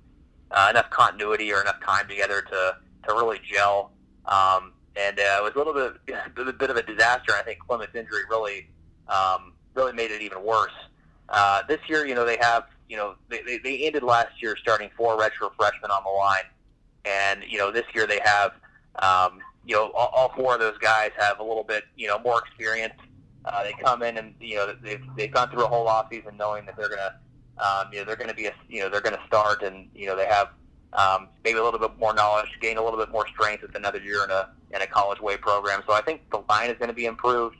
[0.53, 3.91] uh, enough continuity or enough time together to to really gel.
[4.25, 7.33] Um, and uh, it was a little bit a bit of a disaster.
[7.33, 8.69] I think Clement's injury really
[9.07, 10.71] um, really made it even worse.
[11.29, 14.87] Uh, this year, you know, they have you know, they, they, ended last year starting
[14.95, 16.43] four redshirt freshmen on the line,
[17.05, 18.51] and you know this year they have,
[18.99, 22.19] um, you know, all, all four of those guys have a little bit, you know,
[22.19, 22.93] more experience.
[23.45, 26.37] Uh, they come in and you know they've they've gone through a whole off season
[26.37, 27.15] knowing that they're gonna,
[27.57, 30.15] um, you know, they're gonna be a, you know they're gonna start and you know
[30.15, 30.49] they have
[30.93, 33.99] um, maybe a little bit more knowledge, gain a little bit more strength with another
[33.99, 35.81] year in a in a college way program.
[35.87, 37.57] So I think the line is going to be improved.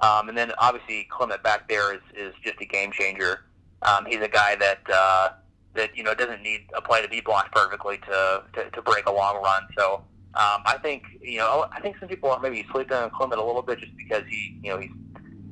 [0.00, 3.44] Um, and then obviously Clement back there is, is just a game changer.
[3.82, 5.30] Um, he's a guy that uh,
[5.74, 9.06] that you know doesn't need a play to be blocked perfectly to to, to break
[9.06, 9.62] a long run.
[9.76, 10.02] So
[10.34, 13.44] um, I think you know I think some people are maybe sleeping on Clement a
[13.44, 14.90] little bit just because he you know he's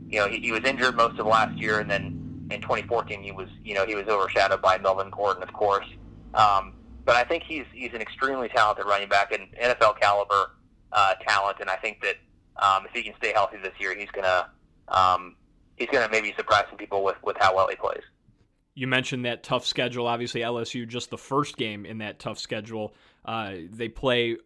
[0.09, 2.24] you know he, he was injured most of last year and then
[2.55, 5.87] in 2014 he was you know he was overshadowed by Melvin Gordon of course.
[6.35, 6.75] Um,
[7.05, 10.53] but I think he's he's an extremely talented running back and NFL caliber
[10.93, 12.17] uh, talent, and I think that
[12.63, 14.49] um, if he can stay healthy this year, he's gonna
[14.89, 15.37] um,
[15.77, 18.03] he's gonna maybe surprise some people with with how well he plays.
[18.75, 20.07] You mentioned that tough schedule.
[20.07, 22.95] Obviously, LSU just the first game in that tough schedule.
[23.25, 24.37] Uh, they play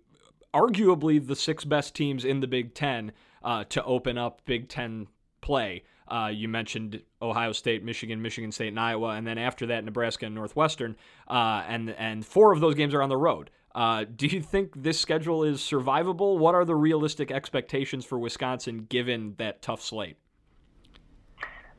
[0.52, 3.12] arguably the six best teams in the Big Ten
[3.42, 5.06] uh, to open up Big Ten
[5.40, 5.84] play.
[6.10, 10.26] Uh, you mentioned Ohio State, Michigan, Michigan State, and Iowa, and then after that, Nebraska
[10.26, 10.96] and Northwestern.
[11.28, 13.50] Uh, and and four of those games are on the road.
[13.74, 16.38] Uh, do you think this schedule is survivable?
[16.38, 20.16] What are the realistic expectations for Wisconsin given that tough slate?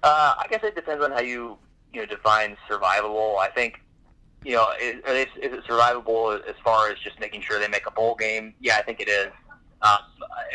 [0.03, 1.57] Uh, I guess it depends on how you
[1.93, 3.37] you know define survivable.
[3.39, 3.81] I think
[4.45, 7.85] you know is, is, is it survivable as far as just making sure they make
[7.85, 8.53] a bowl game?
[8.59, 9.31] Yeah, I think it is.
[9.81, 9.99] Um,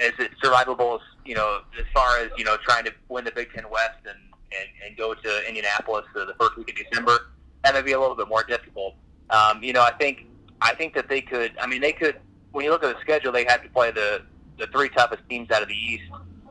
[0.02, 1.00] is it survivable?
[1.24, 4.18] You know, as far as you know, trying to win the Big Ten West and
[4.52, 7.30] and, and go to Indianapolis the first week of December,
[7.64, 8.94] that may be a little bit more difficult.
[9.30, 10.26] Um, you know, I think
[10.60, 11.52] I think that they could.
[11.60, 12.16] I mean, they could.
[12.52, 14.22] When you look at the schedule, they have to play the
[14.58, 16.04] the three toughest teams out of the East: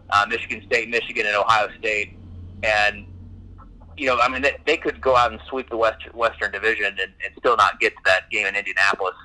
[0.10, 2.18] uh, Michigan State, Michigan, and Ohio State.
[2.64, 3.06] And
[3.98, 6.88] you know, I mean, they, they could go out and sweep the West, Western Division
[6.88, 9.16] and, and still not get to that game in Indianapolis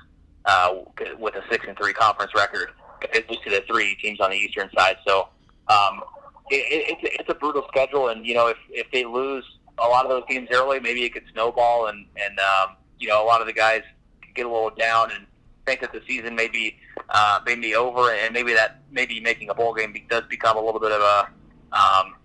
[0.45, 0.75] uh,
[1.17, 2.69] with a six and three conference record.
[3.03, 4.97] At least to the three teams on the Eastern side.
[5.07, 5.29] So
[5.67, 6.01] um,
[6.49, 9.45] it, it's it's a brutal schedule, and you know, if if they lose
[9.77, 13.23] a lot of those games early, maybe it could snowball, and and um, you know,
[13.23, 13.81] a lot of the guys
[14.21, 15.25] could get a little down and
[15.65, 16.77] think that the season may be
[17.09, 20.79] uh, may over, and maybe that maybe making a bowl game does become a little
[20.79, 21.29] bit of a
[21.71, 22.15] um,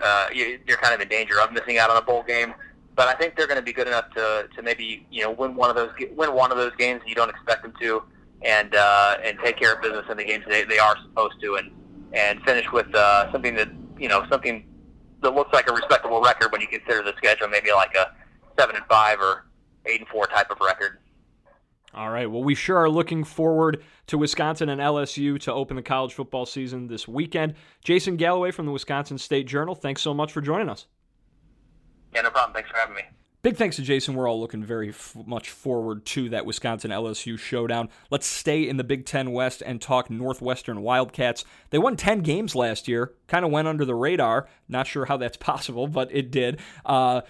[0.00, 2.54] uh, you're kind of in danger of missing out on a bowl game.
[2.94, 5.54] But I think they're going to be good enough to, to maybe you know win
[5.54, 8.02] one of those win one of those games you don't expect them to,
[8.42, 11.56] and uh, and take care of business in the games they, they are supposed to,
[11.56, 11.70] and
[12.12, 13.68] and finish with uh, something that
[13.98, 14.64] you know something
[15.22, 18.12] that looks like a respectable record when you consider the schedule, maybe like a
[18.58, 19.46] seven and five or
[19.86, 20.98] eight and four type of record.
[21.94, 22.30] All right.
[22.30, 26.44] Well, we sure are looking forward to Wisconsin and LSU to open the college football
[26.44, 27.54] season this weekend.
[27.82, 30.86] Jason Galloway from the Wisconsin State Journal, thanks so much for joining us.
[32.14, 32.54] Yeah, no problem.
[32.54, 33.02] Thanks for having me.
[33.40, 34.14] Big thanks to Jason.
[34.14, 37.88] We're all looking very f- much forward to that Wisconsin LSU showdown.
[38.10, 41.44] Let's stay in the Big Ten West and talk Northwestern Wildcats.
[41.70, 44.48] They won 10 games last year, kind of went under the radar.
[44.68, 46.58] Not sure how that's possible, but it did.
[46.84, 47.20] Uh,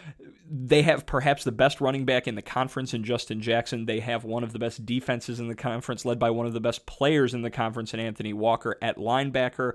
[0.50, 3.84] they have perhaps the best running back in the conference in Justin Jackson.
[3.84, 6.60] They have one of the best defenses in the conference, led by one of the
[6.60, 9.74] best players in the conference in Anthony Walker at linebacker.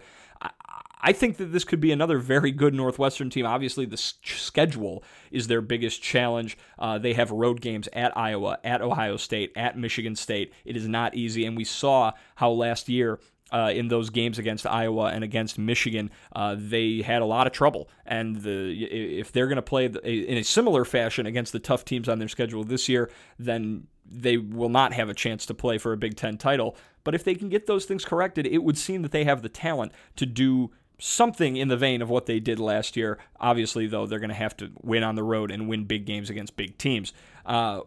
[1.05, 3.45] I think that this could be another very good Northwestern team.
[3.45, 6.57] Obviously, the schedule is their biggest challenge.
[6.79, 10.53] Uh, they have road games at Iowa, at Ohio State, at Michigan State.
[10.63, 13.19] It is not easy, and we saw how last year
[13.51, 17.53] uh, in those games against Iowa and against Michigan, uh, they had a lot of
[17.53, 17.89] trouble.
[18.05, 22.07] And the, if they're going to play in a similar fashion against the tough teams
[22.07, 25.91] on their schedule this year, then they will not have a chance to play for
[25.91, 26.77] a Big Ten title.
[27.03, 29.49] But if they can get those things corrected, it would seem that they have the
[29.49, 30.71] talent to do
[31.03, 33.19] something in the vein of what they did last year.
[33.39, 36.29] Obviously, though, they're going to have to win on the road and win big games
[36.29, 37.11] against big teams.
[37.45, 37.81] Uh,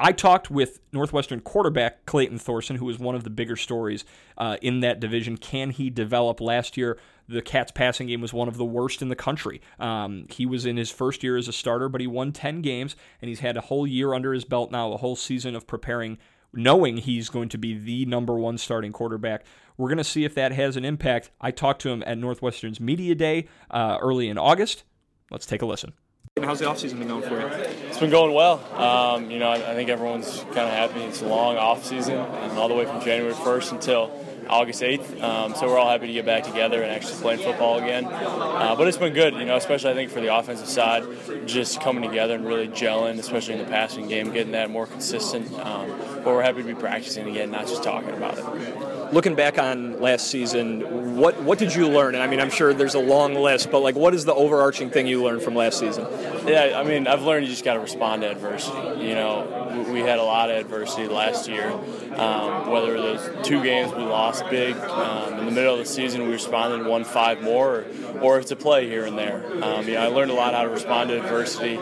[0.00, 4.04] I talked with Northwestern quarterback Clayton Thorson, who was one of the bigger stories
[4.36, 5.36] uh, in that division.
[5.36, 6.40] Can he develop?
[6.40, 6.98] Last year,
[7.28, 9.60] the Cats' passing game was one of the worst in the country.
[9.78, 12.96] Um, he was in his first year as a starter, but he won 10 games,
[13.22, 16.18] and he's had a whole year under his belt now, a whole season of preparing
[16.52, 19.44] knowing he's going to be the number one starting quarterback.
[19.80, 21.30] We're going to see if that has an impact.
[21.40, 24.84] I talked to him at Northwestern's Media Day uh, early in August.
[25.30, 25.94] Let's take a listen.
[26.42, 27.46] How's the offseason been going for you?
[27.88, 28.62] It's been going well.
[28.78, 31.00] Um, you know, I, I, think everyone's kind of happy.
[31.00, 34.12] It's a long offseason, all the way from January 1st until
[34.50, 35.22] August 8th.
[35.22, 38.04] Um, so we're all happy to get back together and actually playing football again.
[38.04, 41.04] Uh, but it's been good, you know, especially I think for the offensive side,
[41.46, 45.50] just coming together and really gelling, especially in the passing game, getting that more consistent.
[45.58, 48.89] Um, but we're happy to be practicing again, not just talking about it.
[49.12, 52.14] Looking back on last season, what what did you learn?
[52.14, 54.90] And I mean, I'm sure there's a long list, but like, what is the overarching
[54.90, 56.06] thing you learned from last season?
[56.46, 59.06] Yeah, I mean, I've learned you just got to respond to adversity.
[59.06, 61.72] You know, we had a lot of adversity last year.
[62.14, 66.22] Um, whether those two games we lost big um, in the middle of the season,
[66.26, 67.84] we responded and won five more,
[68.14, 69.44] or, or it's a play here and there.
[69.62, 71.78] Um, you know, I learned a lot how to respond to adversity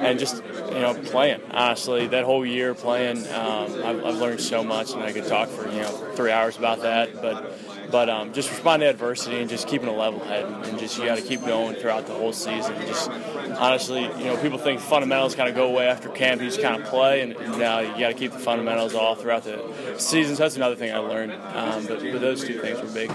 [0.00, 0.42] and just
[0.78, 1.40] you know playing.
[1.50, 5.48] Honestly, that whole year playing, um, I've, I've learned so much, and I could talk
[5.48, 9.50] for you know three hours about that, but but um, just respond to adversity and
[9.50, 12.32] just keeping a level head and just you got to keep going throughout the whole
[12.32, 12.76] season.
[12.86, 16.40] Just honestly, you know, people think fundamentals kind of go away after camp.
[16.40, 19.14] You just kind of play, and, and now you got to keep the fundamentals all
[19.14, 20.36] throughout the season.
[20.36, 21.32] So that's another thing I learned.
[21.32, 23.10] Um, but, but those two things were big.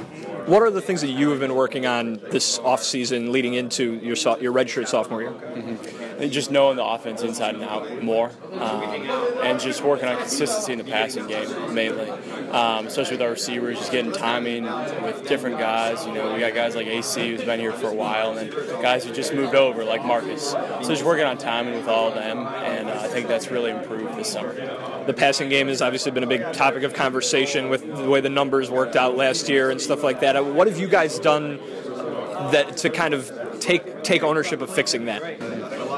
[0.47, 3.93] What are the things that you have been working on this off season leading into
[3.95, 5.31] your so- your redshirt sophomore year?
[5.31, 8.83] Mm-hmm and just knowing the offense inside and out more, um,
[9.43, 12.09] and just working on consistency in the passing game mainly,
[12.51, 16.05] um, especially with our receivers, just getting timing with different guys.
[16.05, 18.81] You know, we got guys like AC who's been here for a while, and then
[18.81, 20.51] guys who just moved over like Marcus.
[20.51, 23.71] So just working on timing with all of them, and uh, I think that's really
[23.71, 24.53] improved this summer.
[25.05, 28.29] The passing game has obviously been a big topic of conversation with the way the
[28.29, 30.43] numbers worked out last year and stuff like that.
[30.45, 31.59] What have you guys done
[32.51, 35.21] that to kind of take take ownership of fixing that?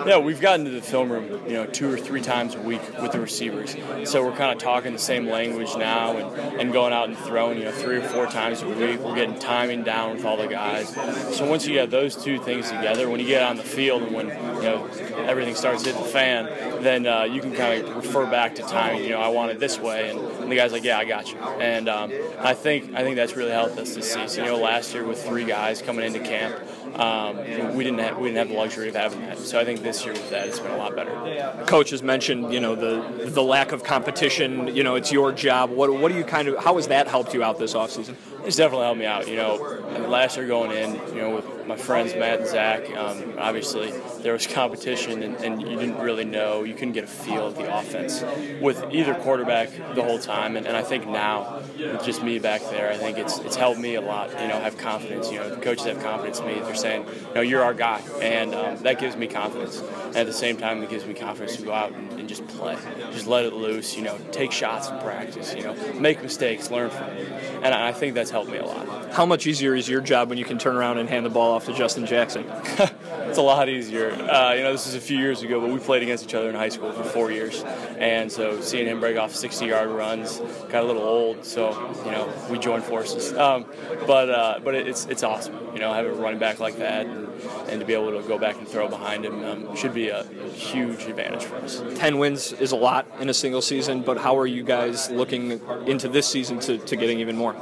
[0.06, 2.82] Yeah, we've gotten to the film room, you know, two or three times a week
[3.02, 3.76] with the receivers.
[4.04, 7.58] So we're kind of talking the same language now and, and going out and throwing,
[7.58, 9.00] you know, three or four times a week.
[9.00, 10.90] We're getting timing down with all the guys.
[11.36, 14.14] So once you get those two things together, when you get on the field and
[14.14, 14.88] when, you know,
[15.26, 16.46] everything starts hitting the fan,
[16.84, 19.04] then uh, you can kind of refer back to timing.
[19.04, 21.32] You know, I want it this way, and, and the guy's like, yeah, I got
[21.32, 21.40] you.
[21.40, 24.46] And um, I think I think that's really helped us this season.
[24.46, 26.56] You know, last year with three guys coming into camp,
[27.00, 27.38] um,
[27.76, 29.40] we didn't have, we didn't have the luxury of having that.
[29.40, 31.66] So I think this year with that, it's been a lot better.
[31.66, 34.76] Coach has mentioned, you know, the the lack of competition.
[34.76, 35.72] You know, it's your job.
[35.72, 38.16] What what do you kind of how has that helped you out this offseason?
[38.46, 39.28] It's definitely helped me out.
[39.28, 39.56] You know,
[40.08, 43.92] last year going in, you know, with my friends Matt and Zach, um, obviously
[44.22, 47.56] there was competition, and, and, you didn't really know, you couldn't get a feel of
[47.56, 48.24] the offense
[48.62, 50.35] with either quarterback the whole time.
[50.44, 53.80] And, and I think now, with just me back there, I think it's it's helped
[53.80, 54.30] me a lot.
[54.32, 55.32] You know, have confidence.
[55.32, 56.56] You know, the coaches have confidence in me.
[56.56, 59.82] They're saying, you know, you're our guy, and um, that gives me confidence.
[60.08, 62.46] And at the same time, it gives me confidence to go out and, and just
[62.48, 62.78] play,
[63.12, 63.96] just let it loose.
[63.96, 65.54] You know, take shots in practice.
[65.54, 67.34] You know, make mistakes, learn from them,
[67.64, 69.14] and I think that's helped me a lot.
[69.14, 71.54] How much easier is your job when you can turn around and hand the ball
[71.54, 72.46] off to Justin Jackson?
[73.36, 74.12] it's a lot easier.
[74.14, 76.48] Uh, you know, this is a few years ago, but we played against each other
[76.48, 77.66] in high school for four years,
[77.98, 81.44] and so seeing him break off 60-yard runs got a little old.
[81.44, 81.72] So
[82.06, 83.34] you know, we joined forces.
[83.34, 83.66] Um,
[84.08, 85.54] but uh, but it's it's awesome.
[85.74, 87.08] You know, having a running back like that.
[87.08, 87.26] And,
[87.68, 90.24] and to be able to go back and throw behind him um, should be a,
[90.56, 91.84] huge advantage for us.
[91.96, 95.60] Ten wins is a lot in a single season, but how are you guys looking
[95.86, 97.54] into this season to, to getting even more?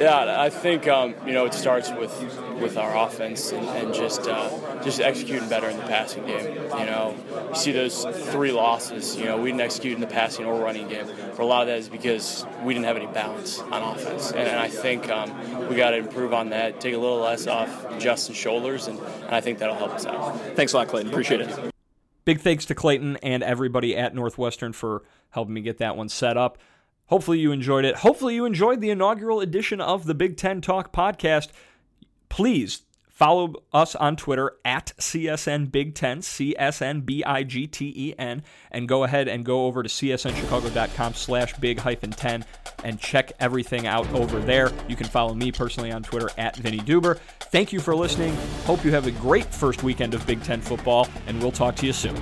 [0.00, 2.12] Yeah, I think um, you know it starts with
[2.60, 6.54] with our offense and, and just uh, just executing better in the passing game.
[6.54, 7.16] You know,
[7.48, 9.16] you see those three losses.
[9.16, 11.06] You know, we didn't execute in the passing or running game.
[11.34, 14.48] For a lot of that is because we didn't have any balance on offense, and,
[14.48, 16.80] and I think um, we got to improve on that.
[16.80, 20.38] Take a little less off Justin's shoulders, and, and I think that'll help us out.
[20.54, 21.10] Thanks a lot, Clayton.
[21.10, 21.74] Appreciate it.
[22.24, 26.36] Big thanks to Clayton and everybody at Northwestern for helping me get that one set
[26.36, 26.58] up.
[27.08, 27.96] Hopefully you enjoyed it.
[27.96, 31.48] Hopefully you enjoyed the inaugural edition of the Big Ten Talk podcast.
[32.28, 32.82] Please
[33.18, 38.44] follow us on Twitter at CSN Big Ten, CSN B I G T E N,
[38.70, 42.44] and go ahead and go over to csnchicago.com slash big hyphen 10
[42.84, 44.70] and check everything out over there.
[44.86, 47.18] You can follow me personally on Twitter at Vinnie Duber.
[47.40, 48.36] Thank you for listening.
[48.64, 51.86] Hope you have a great first weekend of Big Ten football, and we'll talk to
[51.86, 52.16] you soon.